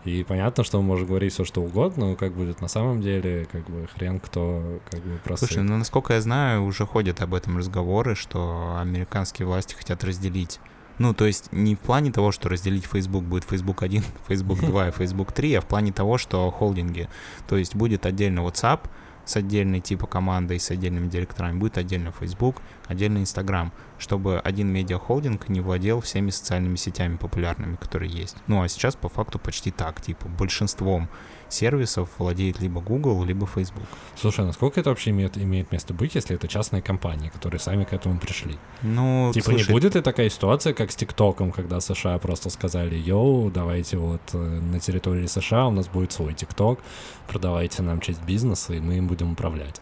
[0.05, 3.47] И понятно, что он может говорить все, что угодно, но как будет на самом деле,
[3.51, 5.45] как бы хрен кто как бы просто...
[5.45, 10.59] Слушай, ну насколько я знаю, уже ходят об этом разговоры, что американские власти хотят разделить.
[10.99, 14.89] Ну, то есть не в плане того, что разделить Facebook будет Facebook 1, Facebook 2
[14.89, 17.07] и Facebook 3, а в плане того, что холдинги.
[17.47, 18.81] То есть будет отдельно WhatsApp,
[19.29, 22.55] с отдельной типа командой, с отдельными директорами, будет отдельно Facebook,
[22.87, 28.35] отдельно Instagram, чтобы один медиахолдинг не владел всеми социальными сетями популярными, которые есть.
[28.47, 31.09] Ну а сейчас по факту почти так, типа большинством
[31.49, 33.83] сервисов владеет либо Google, либо Facebook.
[34.15, 37.83] Слушай, а насколько это вообще имеет, имеет место быть, если это частные компании, которые сами
[37.83, 38.57] к этому пришли?
[38.81, 42.95] Ну, типа слушай, не будет ли такая ситуация, как с ТикТоком, когда США просто сказали,
[42.95, 46.79] йоу, давайте вот э, на территории США у нас будет свой ТикТок,
[47.27, 49.81] продавайте нам часть бизнеса, и мы им будем управлять.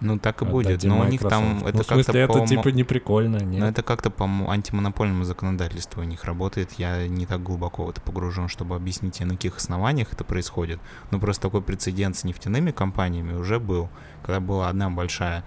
[0.00, 0.82] Ну, так и будет.
[0.84, 1.68] Но у них там Microsoft.
[1.68, 3.60] это ну, в смысле, как-то это по типа не прикольно, нет?
[3.60, 6.72] Но это как-то по антимонопольному законодательству у них работает.
[6.72, 10.80] Я не так глубоко в это погружен, чтобы объяснить, на каких основаниях это происходит.
[11.10, 13.90] Но просто такой прецедент с нефтяными компаниями уже был,
[14.22, 15.44] когда была одна большая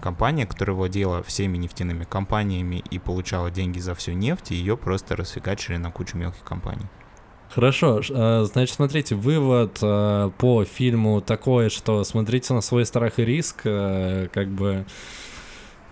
[0.00, 5.16] компания, которая владела всеми нефтяными компаниями и получала деньги за всю нефть, и ее просто
[5.16, 6.86] расфигачили на кучу мелких компаний.
[7.56, 13.24] Хорошо, э, значит, смотрите, вывод э, по фильму такой, что смотрите на свой страх и
[13.24, 14.84] риск, э, как бы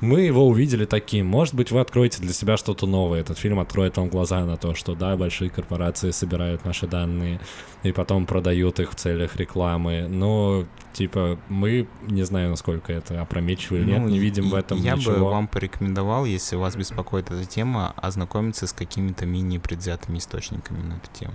[0.02, 1.26] мы его увидели таким.
[1.26, 3.20] Может быть, вы откроете для себя что-то новое.
[3.20, 7.40] Этот фильм откроет вам глаза на то, что да, большие корпорации собирают наши данные
[7.82, 10.06] и потом продают их в целях рекламы.
[10.06, 14.54] Но, типа, мы не знаю, насколько это опрометчиво или нет, Ну, не видим и- в
[14.54, 15.14] этом Я ничего.
[15.14, 21.10] бы вам порекомендовал, если вас беспокоит эта тема, ознакомиться с какими-то мини-предвзятыми источниками на эту
[21.18, 21.32] тему.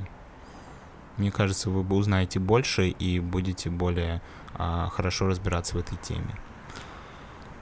[1.20, 4.22] Мне кажется, вы бы узнаете больше и будете более
[4.56, 6.36] а, хорошо разбираться в этой теме.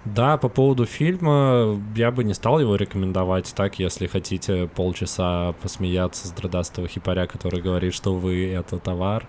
[0.06, 6.28] Да, по поводу фильма, я бы не стал его рекомендовать так, если хотите полчаса посмеяться
[6.28, 9.28] с дредастого хипаря, который говорит, что вы— это товар,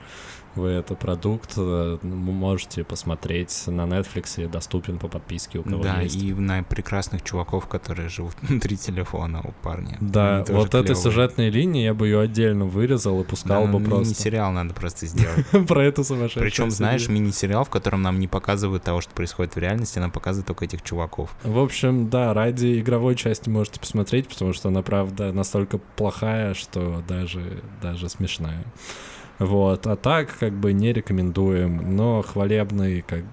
[0.59, 6.16] вы— это продукт, э, можете посмотреть на Netflix, доступен по подписке у кого да, есть.
[6.16, 9.96] и на прекрасных чуваков, которые живут внутри телефона у парня.
[10.00, 13.78] Да, Они вот этой сюжетной линии я бы ее отдельно вырезал и пускал Да, бы
[13.78, 14.04] ну, просто.
[14.04, 15.46] Мини-сериал надо просто сделать.
[15.68, 19.59] Про эту сумасшедшую Причем, знаешь, мини-сериал, в котором нам не показывают того, что происходит в
[19.59, 21.34] реальности, нам показывают только этих чуваков.
[21.42, 27.02] В общем, да, ради игровой части можете посмотреть, потому что она, правда, настолько плохая, что
[27.06, 28.64] даже, даже смешная.
[29.39, 33.24] Вот, а так, как бы, не рекомендуем, но хвалебный, как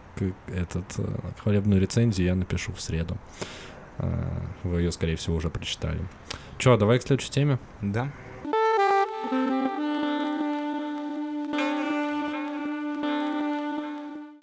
[0.48, 1.04] этот, э,
[1.42, 3.18] хвалебную рецензию я напишу в среду.
[3.98, 6.00] А, Вы ее, скорее всего, уже прочитали.
[6.60, 7.60] Че, давай к следующей теме?
[7.82, 8.12] Да.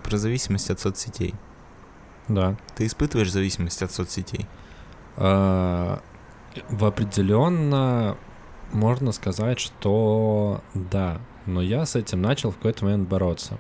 [0.03, 1.35] Про зависимость от соцсетей.
[2.29, 2.57] Да.
[2.75, 4.47] Ты испытываешь зависимость от соцсетей?
[5.17, 6.01] А,
[6.69, 8.17] В определенно
[8.73, 13.59] можно сказать, что да, но я с этим начал в какой-то момент бороться.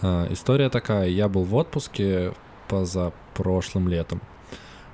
[0.00, 2.32] А, История такая, я был в отпуске
[2.68, 4.20] позапрошлым летом.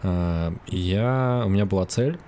[0.03, 2.19] А, Я, у меня была цель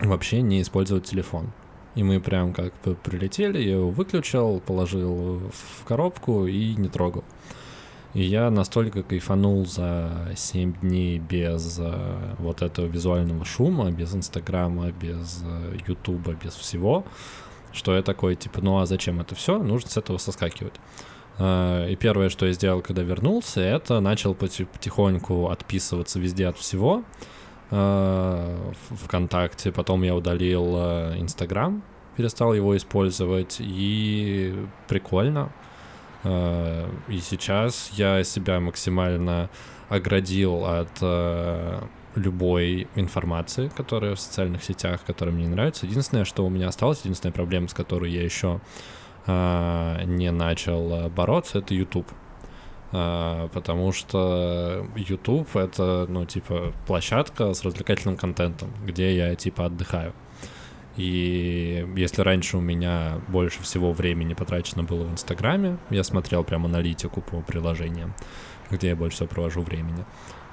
[0.00, 1.52] вообще не использовать телефон.
[1.94, 7.22] И мы прям как бы прилетели, я его выключил, положил в коробку и не трогал.
[8.14, 14.92] И я настолько кайфанул за 7 дней без э, вот этого визуального шума, без Инстаграма,
[14.92, 15.42] без
[15.88, 17.04] Ютуба, без всего,
[17.74, 19.58] что я такой, типа, ну а зачем это все?
[19.58, 20.74] Нужно с этого соскакивать.
[21.38, 26.56] Э, И первое, что я сделал, когда вернулся, это начал поти- потихоньку отписываться везде от
[26.56, 27.02] всего.
[27.70, 31.82] В ВКонтакте, потом я удалил э, Инстаграм,
[32.16, 34.54] перестал его использовать, и
[34.86, 35.50] прикольно.
[36.24, 39.50] И сейчас я себя максимально
[39.88, 41.02] оградил от
[42.14, 45.86] любой информации, которая в социальных сетях, которая мне не нравится.
[45.86, 48.60] Единственное, что у меня осталось, единственная проблема, с которой я еще
[49.26, 52.08] э, не начал э, бороться, это YouTube.
[52.92, 60.14] Э, Потому что YouTube это, ну, типа, площадка с развлекательным контентом, где я, типа, отдыхаю.
[60.96, 66.66] И если раньше у меня больше всего времени потрачено было в Инстаграме, я смотрел прям
[66.66, 68.14] аналитику по приложениям,
[68.70, 70.04] где я больше всего провожу времени, а,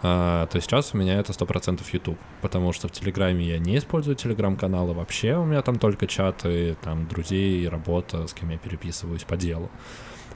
[0.01, 4.93] то сейчас у меня это 100% YouTube, потому что в Телеграме я не использую Телеграм-каналы
[4.93, 9.69] вообще, у меня там только чаты, там друзей, работа, с кем я переписываюсь по делу.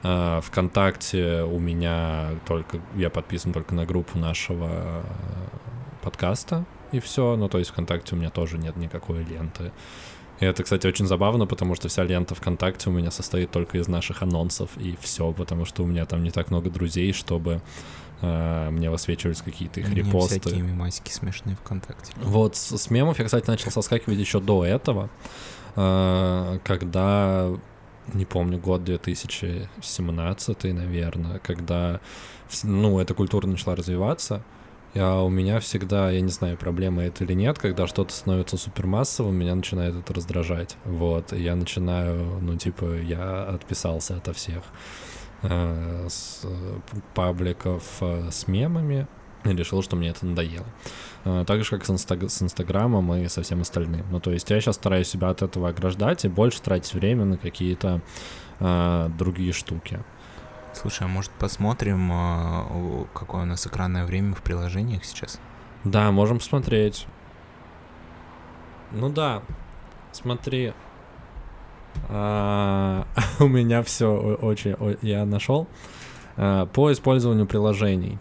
[0.04, 5.04] А, ВКонтакте у меня только, я подписан только на группу нашего э,
[6.04, 7.36] подкаста, и все.
[7.36, 9.72] Ну, то есть ВКонтакте у меня тоже нет никакой ленты.
[10.40, 13.88] И это, кстати, очень забавно, потому что вся лента ВКонтакте у меня состоит только из
[13.88, 17.62] наших анонсов, и все, потому что у меня там не так много друзей, чтобы
[18.22, 20.40] мне высвечивались какие-то их меня репосты.
[20.40, 22.14] всякие мемасики смешные ВКонтакте.
[22.22, 25.10] Вот с, с мемов я, кстати, начал соскакивать еще до этого,
[25.76, 27.50] э, когда,
[28.14, 32.00] не помню, год 2017, наверное, когда,
[32.64, 34.44] ну, эта культура начала развиваться,
[34.96, 39.36] а у меня всегда, я не знаю, проблема это или нет, когда что-то становится супермассовым,
[39.36, 40.78] меня начинает это раздражать.
[40.86, 44.64] Вот, и я начинаю, ну, типа, я отписался ото всех
[45.50, 46.46] э, с
[47.14, 49.08] пабликов э, с мемами
[49.44, 50.66] и решил, что мне это надоело.
[51.24, 54.06] Э, Так же, как с, инстаг- с Инстаграмом и со всем остальным.
[54.12, 57.38] Ну, то есть я сейчас стараюсь себя от этого ограждать и больше тратить время на
[57.38, 58.02] какие-то
[58.60, 60.00] э, другие штуки.
[60.74, 65.40] Слушай, а может посмотрим, какое у нас экранное время в приложениях сейчас?
[65.86, 67.08] Да, можем посмотреть.
[68.92, 69.42] Ну да,
[70.12, 70.74] смотри.
[72.10, 73.06] А,
[73.40, 74.08] у меня все
[74.42, 74.76] очень...
[75.02, 75.68] Я нашел.
[76.38, 78.18] А, По использованию приложений.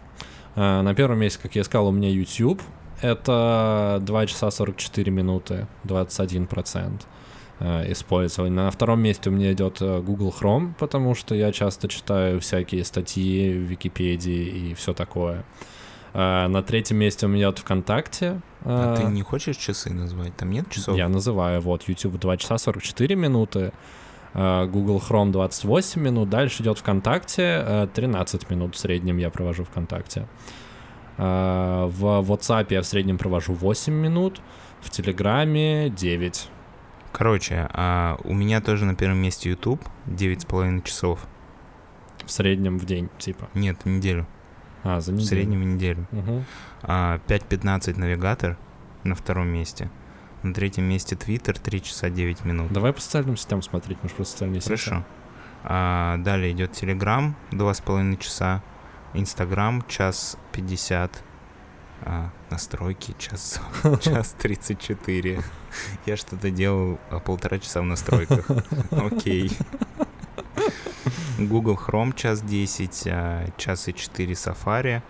[0.55, 2.61] А, На первом месте, как я сказал, у меня YouTube.
[3.01, 7.01] Это 2 часа 44 минуты, 21%
[7.59, 8.55] э, использования.
[8.55, 12.85] На втором месте у меня идет э, Google Chrome, потому что я часто читаю всякие
[12.85, 15.43] статьи в Википедии и все такое.
[16.17, 18.39] А, На третьем месте у меня идет ВКонтакте.
[18.63, 20.33] А А, ты не хочешь часы назвать?
[20.37, 20.95] Там нет часов?
[20.95, 23.73] Я называю, вот, YouTube 2 часа 44 минуты,
[24.33, 29.65] а, Google Chrome 28 минут, дальше идет ВКонтакте, э, 13 минут в среднем я провожу
[29.65, 30.27] ВКонтакте.
[31.17, 34.39] А, В WhatsApp я в среднем провожу 8 минут,
[34.81, 36.49] в Телеграме 9.
[37.11, 41.27] Короче, а, у меня тоже на первом месте YouTube, 9,5 часов.
[42.25, 43.49] В среднем в день, типа.
[43.53, 44.25] Нет, в неделю.
[44.85, 45.27] А, за В неделю.
[45.27, 46.07] среднем в неделю.
[46.11, 46.45] Мгм.
[46.83, 48.55] А, 5.15 навигатор
[49.03, 49.89] на втором месте.
[50.43, 52.71] На третьем месте Twitter 3 часа 9 минут.
[52.71, 54.67] Давай по социальным сетям смотреть, может, про социальные сети.
[54.69, 55.03] Хорошо.
[55.63, 58.61] А, далее идет Telegram 2,5 часа.
[59.15, 61.23] Инстаграм час 50.
[62.01, 63.59] А, настройки час,
[64.01, 65.41] час 34.
[66.05, 68.45] Я что-то делал а, полтора часа в настройках.
[68.91, 69.49] Окей.
[71.37, 75.01] Google Chrome час 10, а, час и 4 Safari.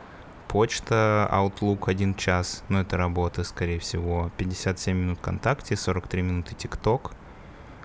[0.48, 4.32] Почта Outlook 1 час, но это работа, скорее всего.
[4.38, 7.12] 57 минут ВКонтакте, 43 минуты TikTok,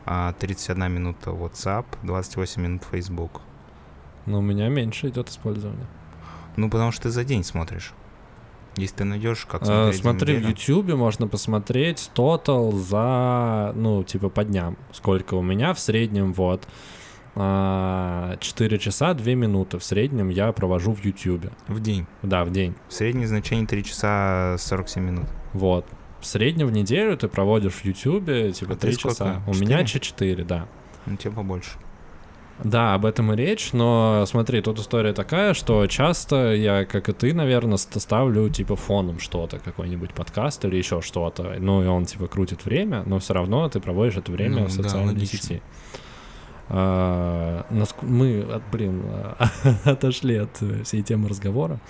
[0.06, 3.40] а, 31 минута WhatsApp, 28 минут Facebook.
[4.26, 5.86] Но у меня меньше идет использование.
[6.56, 7.92] Ну, потому что ты за день смотришь.
[8.76, 10.48] Если ты найдешь, как А, смотреть за Смотри, в.
[10.48, 14.76] Ютубе можно посмотреть тотал за, ну, типа по дням.
[14.92, 16.66] Сколько у меня в среднем, вот.
[17.36, 21.50] А, 4 часа 2 минуты в среднем я провожу в Ютубе.
[21.68, 22.06] В день.
[22.22, 22.74] Да, в день.
[22.88, 25.26] Среднее значение 3 часа 47 минут.
[25.52, 25.86] Вот.
[26.20, 29.14] В среднем в неделю ты проводишь в Ютубе типа А ты 3 сколько?
[29.16, 29.42] часа.
[29.46, 29.66] У Четыре?
[29.74, 30.66] меня 4, да.
[31.06, 31.70] Ну, тебе побольше.
[32.62, 37.14] Да, об этом и речь, но смотри, тут история такая, что часто я, как и
[37.14, 42.04] ты, наверное, ст- ставлю типа фоном что-то, какой-нибудь подкаст или еще что-то, ну и он
[42.04, 45.38] типа крутит время, но все равно ты проводишь это время Ну, в да, социальной логично.
[45.38, 45.62] сети.
[45.62, 46.09] А, наск-
[46.70, 49.02] мы, от- блин,
[49.84, 51.80] отошли от э, всей темы разговора.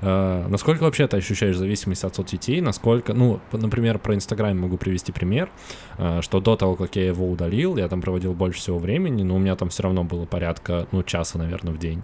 [0.00, 2.60] А, насколько вообще ты ощущаешь зависимость от соцсетей?
[2.60, 5.50] Насколько, ну, например, про Инстаграм могу привести пример,
[5.98, 9.36] а, что до того, как я его удалил, я там проводил больше всего времени, но
[9.36, 12.02] у меня там все равно было порядка, ну, часа, наверное, в день.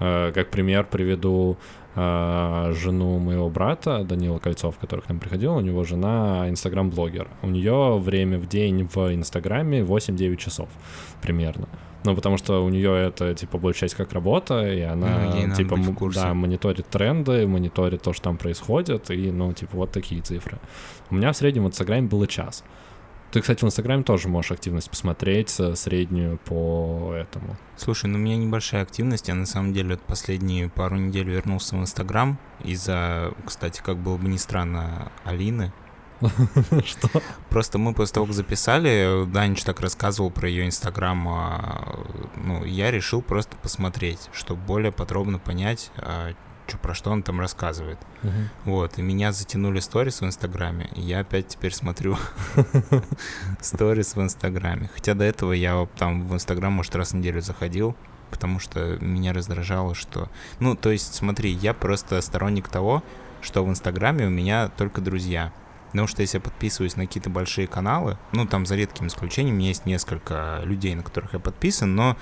[0.00, 1.56] А, Как пример приведу
[1.96, 7.28] а, жену моего брата, Данила Кольцов, который к нам приходил, у него жена инстаграм-блогер.
[7.42, 10.68] У нее время в день в инстаграме 8-9 часов
[11.22, 11.68] примерно.
[12.04, 15.54] Ну, потому что у нее это, типа, большая часть как работа, и она, Ну, ей
[15.54, 16.20] типа, в курсе.
[16.20, 20.58] да, мониторит тренды, мониторит то, что там происходит, и, ну, типа, вот такие цифры.
[21.10, 22.62] У меня в среднем в Инстаграме было час.
[23.34, 27.56] Ты, кстати, в Инстаграме тоже можешь активность посмотреть, э, среднюю по этому.
[27.76, 29.26] Слушай, ну у меня небольшая активность.
[29.26, 34.18] Я на самом деле вот последние пару недель вернулся в Инстаграм из-за, кстати, как было
[34.18, 35.72] бы ни странно, Алины.
[36.86, 37.08] Что?
[37.50, 42.06] Просто мы после того, как записали, Данич так рассказывал про ее Инстаграм, а,
[42.36, 45.90] ну, я решил просто посмотреть, чтобы более подробно понять,
[46.66, 47.98] чё, про что он там рассказывает.
[48.64, 52.16] Вот, и меня затянули сторис в Инстаграме, и я опять теперь смотрю
[53.60, 54.90] сторис в Инстаграме.
[54.94, 57.96] Хотя до этого я там в Инстаграм, может, раз в неделю заходил,
[58.30, 60.28] потому что меня раздражало, что...
[60.58, 63.02] Ну, то есть, смотри, я просто сторонник того,
[63.42, 65.52] что в Инстаграме у меня только друзья.
[65.88, 69.58] Потому что если я подписываюсь на какие-то большие каналы, ну, там за редким исключением, у
[69.58, 72.16] меня есть несколько людей, на которых я подписан, но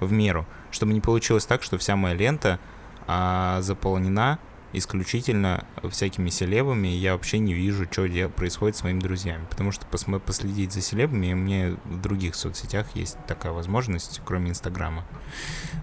[0.00, 2.58] в меру, чтобы не получилось так, что вся моя лента
[3.06, 4.38] а, заполнена
[4.74, 9.46] исключительно всякими селебами, я вообще не вижу, что происходит с моими друзьями.
[9.48, 15.04] Потому что пос- последить за селебами мне в других соцсетях есть такая возможность, кроме Инстаграма.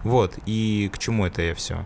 [0.04, 1.86] Вот, и к чему это я все?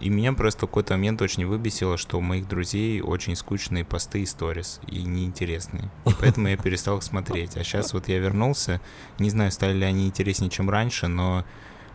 [0.00, 4.22] И меня просто в какой-то момент очень выбесило, что у моих друзей очень скучные посты
[4.22, 5.88] и сторис, и неинтересные.
[6.04, 7.56] И поэтому я перестал их смотреть.
[7.56, 8.80] А сейчас вот я вернулся,
[9.20, 11.44] не знаю, стали ли они интереснее, чем раньше, но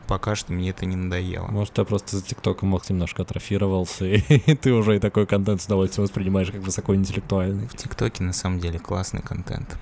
[0.10, 1.46] пока что мне это не надоело.
[1.48, 5.66] Может, я просто за ТикТоком мозг немножко атрофировался, и ты уже и такой контент с
[5.68, 7.68] удовольствием воспринимаешь как высокоинтеллектуальный.
[7.68, 9.78] В ТикТоке на самом деле классный контент.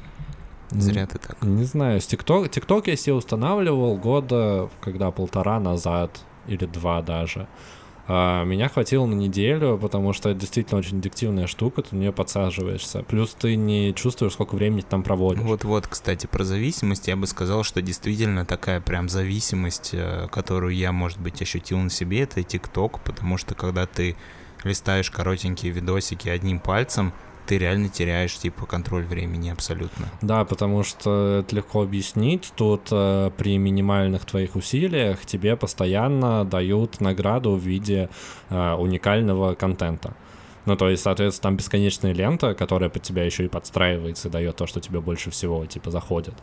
[0.71, 1.41] Зря ты так.
[1.41, 7.47] Не знаю, с ТикТок, ТикТок я себе устанавливал года, когда полтора назад, или два даже.
[8.10, 12.14] А, меня хватило на неделю, потому что это действительно очень аддиктивная штука, ты на нее
[12.14, 13.03] подсаживаешься.
[13.03, 15.43] Плюс ты не чувствуешь, сколько времени ты там проводишь.
[15.43, 20.93] Вот-вот, кстати, про зависимость я бы сказал, что действительно такая прям зависимость, э, которую я,
[20.93, 24.16] может быть, ощутил на себе, это ТикТок, потому что когда ты
[24.64, 27.14] листаешь коротенькие видосики одним пальцем,
[27.48, 30.08] ты реально теряешь, типа, контроль времени абсолютно.
[30.22, 32.52] Да, потому что это легко объяснить.
[32.56, 38.10] Тут э, при минимальных твоих усилиях тебе постоянно дают награду в виде
[38.50, 40.14] э, уникального контента.
[40.68, 44.57] Ну, то есть, соответственно, там бесконечная лента, которая под тебя еще и подстраивается и дает
[44.57, 46.36] то, что тебе больше всего, типа, заходит.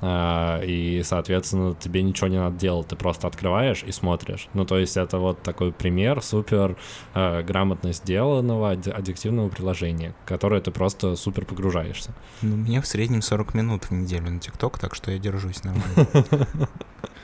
[0.00, 4.46] А, и, соответственно, тебе ничего не надо делать, ты просто открываешь и смотришь.
[4.54, 6.76] Ну, то есть, это вот такой пример супер
[7.14, 12.14] а, грамотно сделанного аддиктивного приложения, в которое ты просто супер погружаешься.
[12.42, 16.06] Ну, меня в среднем 40 минут в неделю на ТикТок, так что я держусь нормально.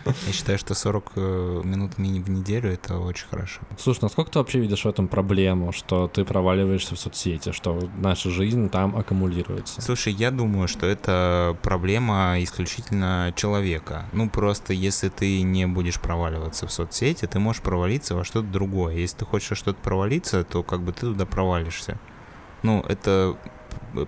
[0.05, 3.61] Я считаю, что 40 э, минут мини в неделю— это очень хорошо.
[3.79, 8.31] Слушай, насколько ты вообще видишь в этом проблему, что ты проваливаешься в соцсети, что наша
[8.31, 9.81] жизнь там аккумулируется?
[9.83, 14.07] Слушай, я думаю, что это проблема исключительно человека.
[14.13, 18.97] Ну, просто если ты не будешь проваливаться в соцсети, ты можешь провалиться во что-то другое.
[18.97, 21.99] Если ты хочешь что-то провалиться, то как бы ты туда провалишься.
[22.63, 23.37] Ну, это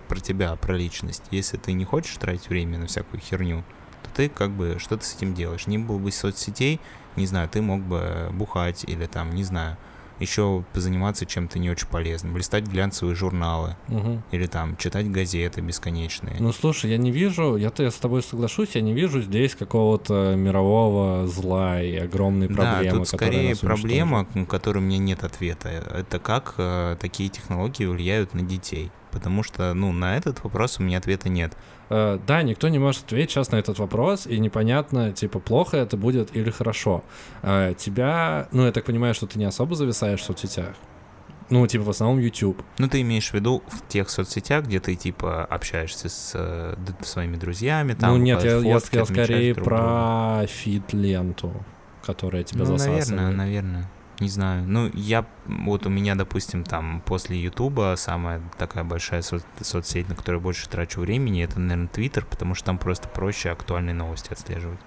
[0.09, 1.25] про тебя, про личность.
[1.31, 3.65] Если ты не хочешь тратить время на всякую херню,
[4.15, 5.67] ты как бы что-то с этим делаешь.
[5.67, 6.81] Не было бы соцсетей,
[7.17, 9.77] не знаю, ты мог бы бухать или там, не знаю,
[10.23, 14.23] еще позаниматься чем-то не очень полезным, листать глянцевые журналы угу.
[14.31, 16.37] или там читать газеты бесконечные.
[16.39, 21.27] Ну слушай, я не вижу, я-то с тобой соглашусь, я не вижу здесь какого-то мирового
[21.27, 22.85] зла и огромной проблемы.
[22.85, 25.69] Да, тут скорее проблема, у которой у меня нет ответа.
[25.69, 28.91] Это как э, такие технологии влияют на детей.
[29.11, 31.55] Потому что, ну, на этот вопрос у меня ответа нет.
[31.93, 35.99] Uh, да, никто не может ответить сейчас на этот вопрос, и непонятно, типа, плохо это
[35.99, 37.05] будет или хорошо.
[37.43, 40.75] Uh, тебя, ну, я так понимаю, что ты не особо зависаешь в соцсетях.
[41.51, 42.63] Ну, типа, в основном YouTube.
[42.79, 47.37] Ну, ты имеешь в виду в тех соцсетях, где ты, типа, общаешься с э, своими
[47.37, 51.53] друзьями, там, Ну, нет, я, фотки, я скорее про фит-ленту,
[52.07, 53.11] которая тебя ну, засасывает.
[53.11, 53.91] наверное, наверное.
[54.23, 54.63] Не знаю.
[54.69, 60.15] Ну, я, вот у меня, допустим, там, после Ютуба самая такая большая со- соцсеть, на
[60.15, 64.79] которую больше трачу времени, это, наверное, Твиттер, потому что там просто проще актуальные новости отслеживать.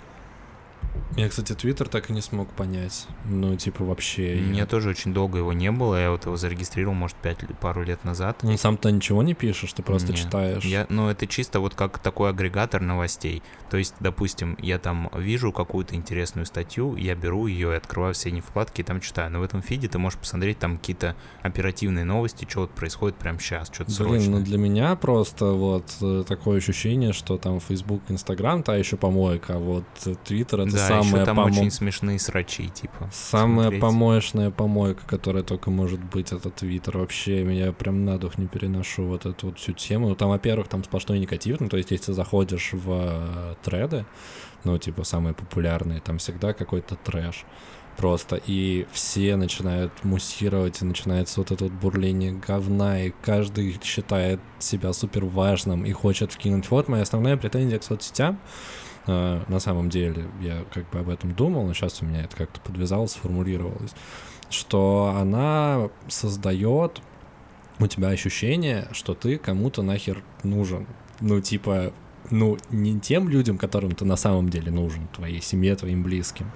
[1.16, 3.08] Я, кстати, Твиттер так и не смог понять.
[3.26, 4.36] Ну, типа, вообще...
[4.36, 6.00] У меня тоже очень долго его не было.
[6.00, 8.40] Я вот его зарегистрировал, может, пять, пару лет назад.
[8.44, 10.18] Ну, сам-то ничего не пишешь, ты просто Нет.
[10.18, 10.64] читаешь.
[10.64, 13.44] Я, ну, это чисто вот как такой агрегатор новостей.
[13.70, 18.30] То есть, допустим, я там вижу какую-то интересную статью, я беру ее и открываю все
[18.30, 19.32] эти вкладки и там читаю.
[19.32, 23.40] Но в этом фиде ты можешь посмотреть там какие-то оперативные новости, что вот происходит прямо
[23.40, 24.40] сейчас, что-то Блин, срочное.
[24.40, 29.56] ну для меня просто вот э, такое ощущение, что там Facebook, Instagram, та еще помойка,
[29.56, 33.10] а вот э, Twitter это да, самая еще там помо- очень смешные срачи, типа.
[33.12, 33.82] Самая смотреть.
[33.82, 36.98] помоечная помойка, которая только может быть, это Твиттер.
[36.98, 40.10] Вообще, меня прям на дух не переношу вот эту вот всю тему.
[40.10, 41.60] Ну, там, во-первых, там сплошной негатив.
[41.60, 44.06] Ну, то есть, если ты заходишь в э, треды,
[44.64, 47.46] ну, типа, самые популярные, там всегда какой-то трэш
[47.98, 54.40] просто, и все начинают муссировать, и начинается вот это вот бурление говна, и каждый считает
[54.60, 56.70] себя супер важным и хочет вкинуть.
[56.70, 58.40] Вот моя основная претензия к соцсетям,
[59.08, 62.60] на самом деле, я как бы об этом думал, но сейчас у меня это как-то
[62.62, 63.94] подвязалось, сформулировалось,
[64.50, 67.02] что она создает
[67.80, 70.88] у тебя ощущение, что ты кому-то нахер нужен.
[71.20, 71.94] Ну, типа,
[72.32, 76.52] ну, не тем людям, которым ты на самом деле нужен, твоей семье, твоим близким,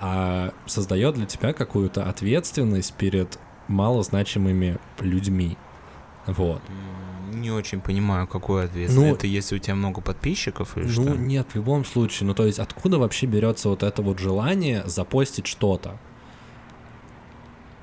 [0.00, 5.56] а создает для тебя какую-то ответственность перед малозначимыми людьми.
[6.26, 6.62] Вот.
[7.34, 9.10] Не очень понимаю, какой ответственность.
[9.10, 11.16] Ну, это если у тебя много подписчиков или ну, что?
[11.16, 12.26] нет, в любом случае.
[12.28, 15.98] Ну, то есть, откуда вообще берется вот это вот желание запостить что-то?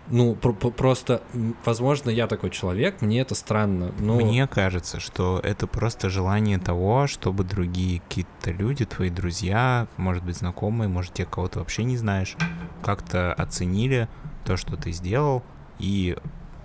[0.10, 1.22] Ну, про- про- просто,
[1.64, 3.94] возможно, я такой человек, мне это странно.
[3.98, 10.26] Ну, Мне кажется, что это просто желание того, чтобы другие какие-то люди, твои друзья, может
[10.26, 12.36] быть, знакомые, может, те, кого ты вообще не знаешь,
[12.84, 14.10] как-то оценили
[14.44, 15.44] то, что ты сделал,
[15.80, 16.18] и,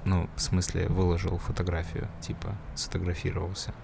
[0.07, 3.75] ну, в смысле, выложил фотографию, типа, сфотографировался.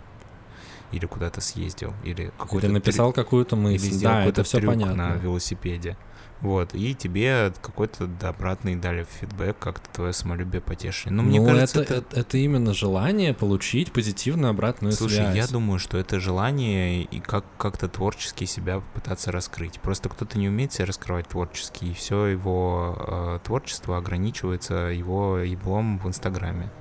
[0.93, 2.67] Или куда-то съездил, или какой-то...
[2.67, 3.91] Или написал трюк- какую-то или мысль.
[3.91, 4.95] сделал Да, какой-то это все трюк понятно.
[5.09, 5.97] на велосипеде.
[6.43, 11.13] Вот, и тебе какой-то обратный дали фидбэк, как-то твое самолюбие потешили.
[11.13, 12.07] Ну, мне ну, кажется, это, это...
[12.09, 15.37] это, это именно желание получить позитивную обратную Слушай, связь.
[15.37, 19.79] я думаю, что это желание и как как-то творчески себя попытаться раскрыть.
[19.81, 26.01] Просто кто-то не умеет себя раскрывать творчески, и все его э, творчество ограничивается его еблом
[26.01, 26.73] в Инстаграме.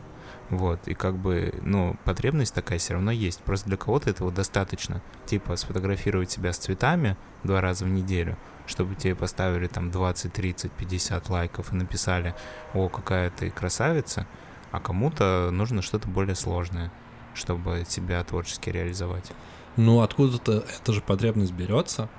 [0.50, 3.40] Вот, и как бы, ну, потребность такая все равно есть.
[3.42, 5.02] Просто для кого-то этого достаточно.
[5.26, 8.38] Типа сфотографировать себя с цветами два раза в неделю,
[8.72, 12.34] чтобы тебе поставили там 20, 30, 50 лайков и написали,
[12.74, 14.26] о, какая ты красавица,
[14.72, 16.92] а кому-то нужно что-то более сложное,
[17.36, 19.32] чтобы себя творчески реализовать.
[19.76, 22.10] Ну, откуда-то эта же потребность берется,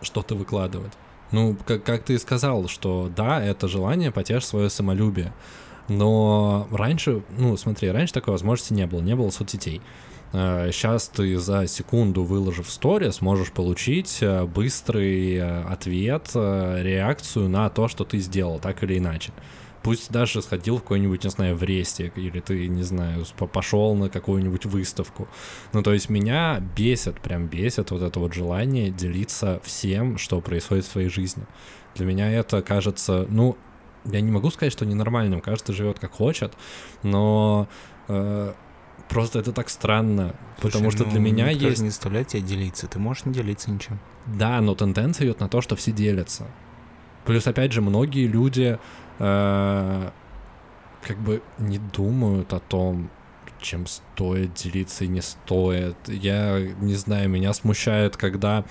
[0.00, 0.92] что-то выкладывать.
[1.32, 5.32] Ну, как, как ты и сказал, что да, это желание потешить свое самолюбие.
[5.88, 9.82] Но раньше, ну, смотри, раньше такой возможности не было, не было соцсетей.
[10.32, 17.68] Сейчас ты за секунду, выложив сторис, можешь получить э, быстрый э, ответ, э, реакцию на
[17.68, 19.32] то, что ты сделал, так или иначе.
[19.82, 24.08] Пусть даже сходил в какой-нибудь, не знаю, в Ресте, или ты, не знаю, пошел на
[24.08, 25.26] какую-нибудь выставку.
[25.72, 30.84] Ну, то есть меня бесит, прям бесит вот это вот желание делиться всем, что происходит
[30.84, 31.44] в своей жизни.
[31.96, 33.56] Для меня это кажется, ну,
[34.04, 36.52] я не могу сказать, что ненормальным, кажется, живет как хочет,
[37.02, 37.66] но
[38.08, 38.52] э,
[39.10, 41.82] просто это так странно, потому Слушай, что ну, для меня есть...
[41.82, 43.98] не заставляет тебя делиться, ты можешь не делиться ничем.
[44.26, 46.46] Да, но тенденция идет на то, что все делятся.
[47.26, 48.78] Плюс, опять же, многие люди
[49.18, 50.10] э,
[51.02, 53.10] как бы не думают о том,
[53.60, 55.96] чем стоит делиться и не стоит.
[56.06, 58.64] Я не знаю, меня смущает, когда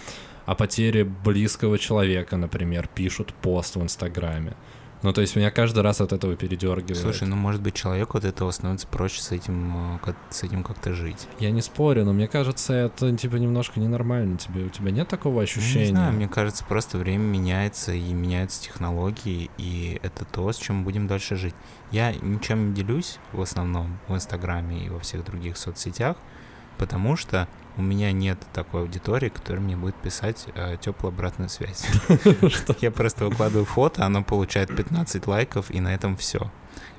[0.46, 4.56] о потере близкого человека, например, пишут пост в Инстаграме.
[5.02, 6.98] Ну, то есть меня каждый раз от этого передергивает.
[6.98, 10.62] Слушай, ну может быть человеку от этого становится проще с этим, э, как- с этим
[10.64, 11.28] как-то жить.
[11.40, 14.38] Я не спорю, но мне кажется, это типа немножко ненормально.
[14.38, 15.86] Тебе, у тебя нет такого Ну, ощущения?
[15.86, 20.78] Не знаю, мне кажется, просто время меняется и меняются технологии, и это то, с чем
[20.78, 21.56] мы будем дальше жить.
[21.92, 26.18] Я ничем не делюсь в основном в Инстаграме и во всех других соцсетях,
[26.78, 27.48] потому что
[27.80, 30.48] у меня нет такой аудитории, которая мне будет писать
[30.82, 31.86] теплую обратную связь.
[32.82, 36.52] Я просто выкладываю фото, оно получает 15 лайков, и на этом все.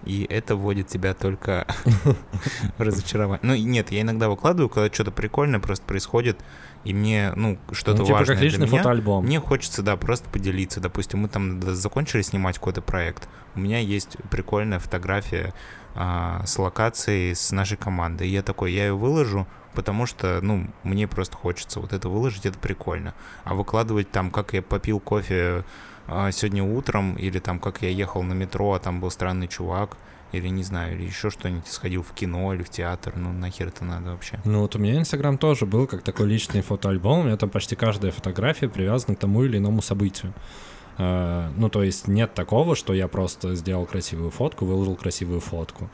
[0.05, 1.67] И это вводит тебя только
[2.79, 3.41] в разочарование.
[3.43, 6.41] Ну, нет, я иногда выкладываю, когда что-то прикольное просто происходит,
[6.85, 8.79] и мне, ну, что-то ну, типа важное как личный для меня.
[8.79, 9.25] фотоальбом.
[9.25, 10.81] Мне хочется, да, просто поделиться.
[10.81, 13.29] Допустим, мы там закончили снимать какой-то проект.
[13.55, 15.53] У меня есть прикольная фотография
[15.95, 18.29] а, с локацией с нашей командой.
[18.29, 22.47] И я такой, я ее выложу, потому что, ну, мне просто хочется вот это выложить,
[22.47, 23.15] это прикольно.
[23.45, 25.65] А выкладывать там, как я попил кофе
[26.07, 29.97] а, сегодня утром, или там, как я ехал на метро, а там был странный чувак,
[30.33, 33.85] или не знаю, или еще что-нибудь, сходил в кино или в театр, ну, нахер это
[33.85, 34.39] надо вообще.
[34.45, 37.21] Ну вот у меня Инстаграм тоже был как такой личный фотоальбом.
[37.21, 40.33] У меня там почти каждая фотография привязана к тому или иному событию.
[40.99, 45.89] Э, Ну, то есть нет такого, что я просто сделал красивую фотку, выложил красивую фотку.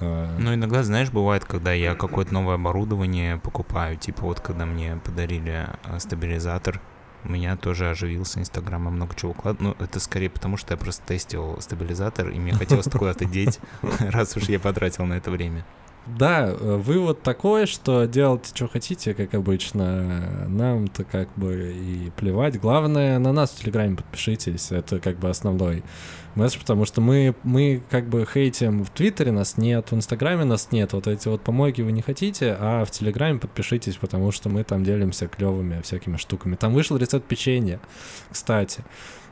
[0.00, 4.96] Э, Ну, иногда, знаешь, бывает, когда я какое-то новое оборудование покупаю, типа вот когда мне
[5.04, 6.80] подарили а, стабилизатор,
[7.24, 9.76] у меня тоже оживился Инстаграм, я много чего выкладываю.
[9.78, 13.60] Ну, это скорее потому, что я просто тестил стабилизатор, и мне хотелось куда-то деть,
[13.98, 15.64] раз уж я потратил на это время.
[16.06, 20.46] Да, э, вывод такой, что делайте, что хотите, как обычно.
[20.48, 22.60] Нам-то как бы и плевать.
[22.60, 24.70] Главное, на нас в Телеграме подпишитесь.
[24.70, 25.82] Это как бы основной
[26.34, 30.72] месседж, потому что мы, мы как бы хейтим в Твиттере, нас нет, в Инстаграме нас
[30.72, 30.92] нет.
[30.92, 34.84] Вот эти вот помойки вы не хотите, а в Телеграме подпишитесь, потому что мы там
[34.84, 36.56] делимся клевыми всякими штуками.
[36.56, 37.80] Там вышел рецепт печенья,
[38.30, 38.84] кстати.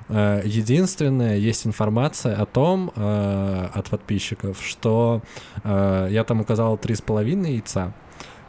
[0.09, 5.22] Э, Единственное, есть информация о том э, от подписчиков, что
[5.64, 7.92] э, я там указал 3,5 яйца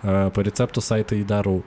[0.01, 1.63] э, по рецепту сайта Едару.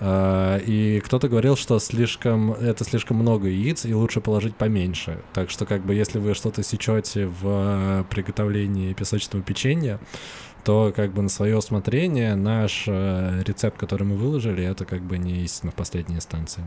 [0.00, 5.18] Э, И кто-то говорил, что слишком это слишком много яиц, и лучше положить поменьше.
[5.32, 9.98] Так что, как бы, если вы что-то сечете в приготовлении песочного печенья,
[10.64, 15.18] то как бы на свое усмотрение наш э, рецепт, который мы выложили, это как бы
[15.18, 16.64] не истина в последней инстанции.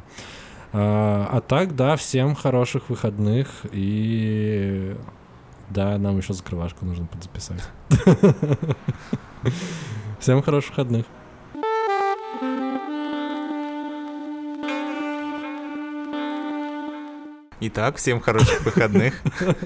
[0.74, 4.98] А, а так, да, всем хороших выходных и
[5.70, 7.64] да, нам еще закрывашку нужно подзаписать.
[10.20, 11.06] Всем хороших выходных.
[17.66, 19.22] Итак, всем хороших выходных.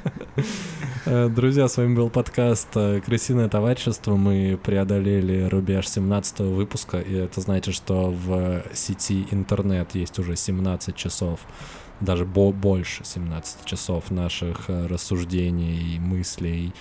[1.09, 4.17] Э, Друзья, с вами был подкаст э, «Крысиное товарищество».
[4.17, 10.93] Мы преодолели рубеж 17 выпуска, и это значит, что в сети интернет есть уже 17
[10.97, 11.39] часов,
[12.01, 16.73] даже бо- больше 17 часов наших э, рассуждений, мыслей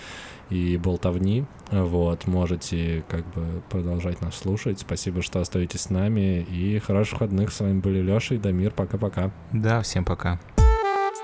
[0.50, 1.44] и болтовни.
[1.70, 4.80] Вот, можете как бы продолжать нас слушать.
[4.80, 7.52] Спасибо, что остаетесь с нами, и хороших выходных.
[7.52, 8.72] С вами были Лёша и Дамир.
[8.72, 9.30] Пока-пока.
[9.52, 10.40] Да, всем пока.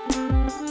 [0.09, 0.62] Música